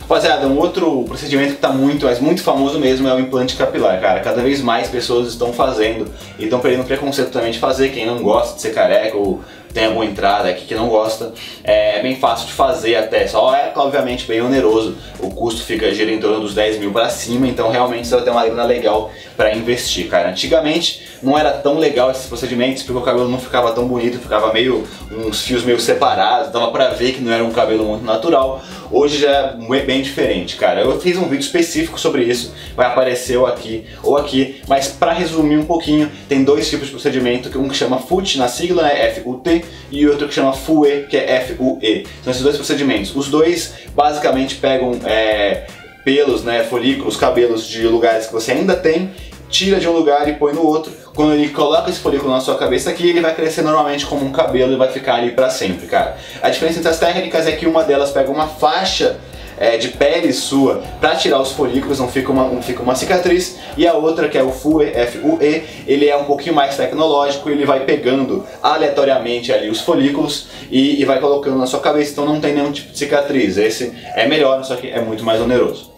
Rapaziada, 0.00 0.46
um 0.46 0.56
outro 0.58 1.02
procedimento 1.04 1.50
que 1.50 1.56
está 1.56 1.70
muito, 1.70 2.06
mas 2.06 2.20
muito 2.20 2.40
famoso 2.40 2.78
mesmo 2.78 3.08
é 3.08 3.14
o 3.14 3.18
implante 3.18 3.56
capilar, 3.56 4.00
cara. 4.00 4.20
Cada 4.20 4.40
vez 4.40 4.62
mais 4.62 4.88
pessoas 4.88 5.28
estão 5.28 5.52
fazendo 5.52 6.06
e 6.38 6.44
estão 6.44 6.60
perdendo 6.60 6.84
preconceito 6.84 7.30
também 7.30 7.50
de 7.50 7.58
fazer. 7.58 7.90
Quem 7.90 8.06
não 8.06 8.22
gosta 8.22 8.54
de 8.54 8.62
ser 8.62 8.72
careca 8.72 9.16
ou 9.16 9.40
tem 9.76 9.84
alguma 9.84 10.06
entrada 10.06 10.48
aqui 10.48 10.64
que 10.64 10.74
não 10.74 10.88
gosta, 10.88 11.34
é 11.62 12.00
bem 12.00 12.16
fácil 12.16 12.46
de 12.46 12.54
fazer 12.54 12.96
até, 12.96 13.26
só 13.26 13.54
é 13.54 13.70
obviamente 13.76 14.24
bem 14.24 14.40
oneroso, 14.40 14.96
o 15.20 15.28
custo 15.28 15.62
fica 15.62 15.92
gira 15.92 16.10
em 16.10 16.18
torno 16.18 16.40
dos 16.40 16.54
10 16.54 16.78
mil 16.78 16.92
para 16.92 17.10
cima, 17.10 17.46
então 17.46 17.70
realmente 17.70 18.08
você 18.08 18.14
vai 18.14 18.24
ter 18.24 18.30
uma 18.30 18.46
grana 18.46 18.64
legal 18.64 19.10
para 19.36 19.54
investir, 19.54 20.08
cara. 20.08 20.30
Antigamente 20.30 21.06
não 21.22 21.38
era 21.38 21.50
tão 21.50 21.76
legal 21.78 22.10
esses 22.10 22.24
procedimentos 22.24 22.82
porque 22.82 22.98
o 22.98 23.02
cabelo 23.02 23.28
não 23.28 23.38
ficava 23.38 23.72
tão 23.72 23.86
bonito, 23.86 24.18
ficava 24.18 24.50
meio 24.50 24.86
uns 25.10 25.42
fios 25.42 25.62
meio 25.62 25.78
separados, 25.78 26.50
dava 26.50 26.70
para 26.70 26.88
ver 26.90 27.12
que 27.12 27.20
não 27.20 27.30
era 27.30 27.44
um 27.44 27.50
cabelo 27.50 27.84
muito 27.84 28.04
natural. 28.04 28.62
Hoje 28.90 29.18
já 29.18 29.56
é 29.68 29.82
bem 29.82 30.00
diferente, 30.00 30.56
cara. 30.56 30.80
Eu 30.80 31.00
fiz 31.00 31.16
um 31.16 31.24
vídeo 31.24 31.40
específico 31.40 31.98
sobre 31.98 32.22
isso, 32.22 32.54
vai 32.74 32.86
aparecer 32.86 33.36
ou 33.36 33.46
aqui 33.46 33.84
ou 34.02 34.16
aqui, 34.16 34.62
mas 34.68 34.88
para 34.88 35.12
resumir 35.12 35.58
um 35.58 35.66
pouquinho, 35.66 36.10
tem 36.28 36.44
dois 36.44 36.68
tipos 36.70 36.86
de 36.86 36.92
procedimento, 36.92 37.58
um 37.58 37.68
que 37.68 37.76
chama 37.76 37.98
FUT 37.98 38.38
na 38.38 38.48
sigla, 38.48 38.84
né, 38.84 39.08
F-U-T, 39.08 39.64
e 39.90 40.06
outro 40.06 40.28
que 40.28 40.34
chama 40.34 40.52
FUE, 40.52 41.06
que 41.08 41.16
é 41.16 41.36
F-U-E. 41.36 42.06
São 42.22 42.30
esses 42.30 42.42
dois 42.42 42.56
procedimentos. 42.56 43.14
Os 43.14 43.28
dois 43.28 43.74
basicamente 43.94 44.56
pegam 44.56 44.98
é, 45.04 45.66
pelos, 46.04 46.42
né, 46.42 46.64
folículos, 46.64 47.16
cabelos 47.16 47.66
de 47.66 47.86
lugares 47.86 48.26
que 48.26 48.32
você 48.32 48.52
ainda 48.52 48.76
tem, 48.76 49.10
tira 49.48 49.78
de 49.78 49.88
um 49.88 49.92
lugar 49.92 50.28
e 50.28 50.34
põe 50.34 50.52
no 50.52 50.64
outro. 50.64 50.92
Quando 51.14 51.32
ele 51.32 51.48
coloca 51.48 51.88
esse 51.88 51.98
folículo 51.98 52.30
na 52.30 52.40
sua 52.40 52.56
cabeça 52.56 52.90
aqui, 52.90 53.08
ele 53.08 53.20
vai 53.20 53.34
crescer 53.34 53.62
normalmente 53.62 54.04
como 54.04 54.24
um 54.24 54.32
cabelo 54.32 54.72
e 54.72 54.76
vai 54.76 54.92
ficar 54.92 55.14
ali 55.16 55.30
para 55.30 55.48
sempre, 55.48 55.86
cara. 55.86 56.16
A 56.42 56.50
diferença 56.50 56.78
entre 56.78 56.90
as 56.90 56.98
técnicas 56.98 57.46
é 57.46 57.52
que 57.52 57.66
uma 57.66 57.82
delas 57.82 58.10
pega 58.10 58.30
uma 58.30 58.46
faixa 58.46 59.18
é, 59.58 59.76
de 59.76 59.88
pele 59.88 60.32
sua 60.32 60.82
para 61.00 61.16
tirar 61.16 61.40
os 61.40 61.52
folículos, 61.52 61.98
não 61.98 62.08
fica 62.08 62.30
uma, 62.30 62.48
não 62.48 62.62
fica 62.62 62.82
uma 62.82 62.94
cicatriz. 62.94 63.58
E 63.76 63.86
a 63.86 63.94
outra, 63.94 64.28
que 64.28 64.38
é 64.38 64.42
o 64.42 64.50
FUE, 64.50 64.86
F-U-E, 64.86 65.62
ele 65.86 66.08
é 66.08 66.16
um 66.16 66.24
pouquinho 66.24 66.54
mais 66.54 66.76
tecnológico, 66.76 67.48
ele 67.48 67.64
vai 67.64 67.80
pegando 67.80 68.44
aleatoriamente 68.62 69.52
ali 69.52 69.68
os 69.68 69.80
folículos 69.80 70.48
e, 70.70 71.00
e 71.00 71.04
vai 71.04 71.20
colocando 71.20 71.58
na 71.58 71.66
sua 71.66 71.80
cabeça, 71.80 72.12
então 72.12 72.26
não 72.26 72.40
tem 72.40 72.54
nenhum 72.54 72.72
tipo 72.72 72.92
de 72.92 72.98
cicatriz. 72.98 73.56
Esse 73.56 73.92
é 74.14 74.26
melhor, 74.26 74.62
só 74.64 74.76
que 74.76 74.88
é 74.88 75.00
muito 75.00 75.24
mais 75.24 75.40
oneroso. 75.40 75.96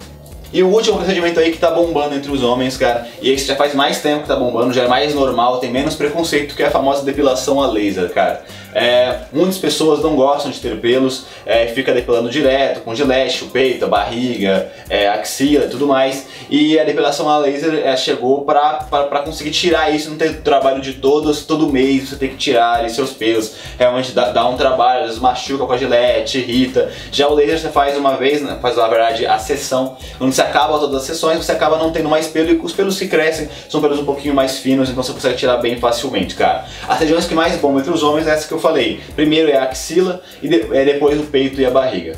E 0.51 0.62
o 0.62 0.68
último 0.68 0.97
procedimento 0.97 1.38
aí 1.38 1.53
que 1.53 1.59
tá 1.59 1.71
bombando 1.71 2.14
entre 2.14 2.31
os 2.31 2.42
homens, 2.42 2.77
cara, 2.77 3.07
e 3.21 3.31
esse 3.31 3.44
já 3.44 3.55
faz 3.55 3.75
mais 3.75 4.01
tempo 4.01 4.23
que 4.23 4.29
tá 4.29 4.37
bombando, 4.37 4.73
já 4.73 4.85
é 4.85 4.88
mais 4.88 5.14
normal, 5.14 5.59
tem 5.59 5.71
menos 5.71 5.94
preconceito, 5.94 6.55
que 6.55 6.62
é 6.62 6.66
a 6.66 6.71
famosa 6.71 7.05
depilação 7.05 7.62
a 7.62 7.66
laser, 7.66 8.11
cara. 8.11 8.42
É, 8.74 9.20
muitas 9.33 9.59
pessoas 9.59 10.02
não 10.02 10.14
gostam 10.14 10.50
de 10.50 10.61
ter 10.61 10.78
pelos, 10.81 11.26
é, 11.46 11.66
fica 11.68 11.92
depilando 11.92 12.28
direto, 12.28 12.81
com 12.81 12.94
gilete, 12.94 13.44
o 13.44 13.48
peito, 13.48 13.85
a 13.85 13.88
barriga, 13.88 14.70
é, 14.88 15.09
axila 15.09 15.64
e 15.64 15.68
tudo 15.68 15.87
mais. 15.87 16.26
E 16.50 16.78
a 16.78 16.85
depilação 16.85 17.28
a 17.28 17.38
laser 17.38 17.83
é, 17.85 17.96
chegou 17.96 18.44
para 18.44 19.22
conseguir 19.24 19.50
tirar 19.50 19.90
isso, 19.94 20.11
não 20.11 20.16
ter 20.16 20.40
trabalho 20.42 20.81
de 20.81 20.94
todos, 20.94 21.44
todo 21.44 21.72
mês 21.72 22.11
você 22.11 22.16
tem 22.16 22.31
que 22.31 22.37
tirar 22.37 22.78
ali, 22.78 22.90
seus 22.90 23.12
pelos. 23.12 23.54
Realmente 23.78 24.12
dá, 24.12 24.31
dá, 24.31 24.46
um 24.48 24.57
trabalho, 24.57 25.00
às 25.00 25.07
vezes 25.07 25.20
machuca 25.20 25.64
com 25.66 25.72
a 25.72 25.76
gilete, 25.76 26.38
irrita. 26.38 26.90
Já 27.11 27.28
o 27.28 27.35
laser 27.35 27.59
você 27.59 27.68
faz 27.68 27.96
uma 27.96 28.16
vez, 28.16 28.42
né, 28.42 28.59
faz 28.61 28.76
na 28.76 28.88
verdade 28.88 29.26
a 29.26 29.38
sessão, 29.38 29.96
quando 30.18 30.33
você 30.33 30.42
acaba 30.42 30.78
todas 30.78 31.02
as 31.02 31.02
sessões, 31.02 31.44
você 31.44 31.52
acaba 31.52 31.76
não 31.78 31.90
tendo 31.90 32.09
mais 32.09 32.26
pelo 32.28 32.50
e 32.50 32.57
os 32.57 32.72
pelos 32.72 32.98
que 32.98 33.09
crescem 33.09 33.48
são 33.68 33.81
pelos 33.81 33.98
um 33.98 34.04
pouquinho 34.04 34.35
mais 34.35 34.59
finos, 34.59 34.90
então 34.90 35.02
você 35.02 35.12
consegue 35.12 35.37
tirar 35.37 35.57
bem 35.59 35.78
facilmente, 35.78 36.35
cara. 36.35 36.66
As 36.87 36.98
regiões 36.98 37.26
que 37.26 37.35
mais 37.35 37.57
bombam 37.57 37.81
entre 37.81 37.92
os 37.92 38.02
homens 38.02 38.26
é 38.26 38.31
essa 38.31 38.46
que 38.46 38.58
eu 38.59 38.62
falei. 38.62 39.01
Primeiro 39.14 39.51
é 39.51 39.57
a 39.57 39.64
axila 39.64 40.23
e 40.42 40.49
de, 40.49 40.77
é 40.77 40.85
depois 40.85 41.18
o 41.18 41.25
peito 41.25 41.61
e 41.61 41.64
a 41.64 41.71
barriga. 41.71 42.16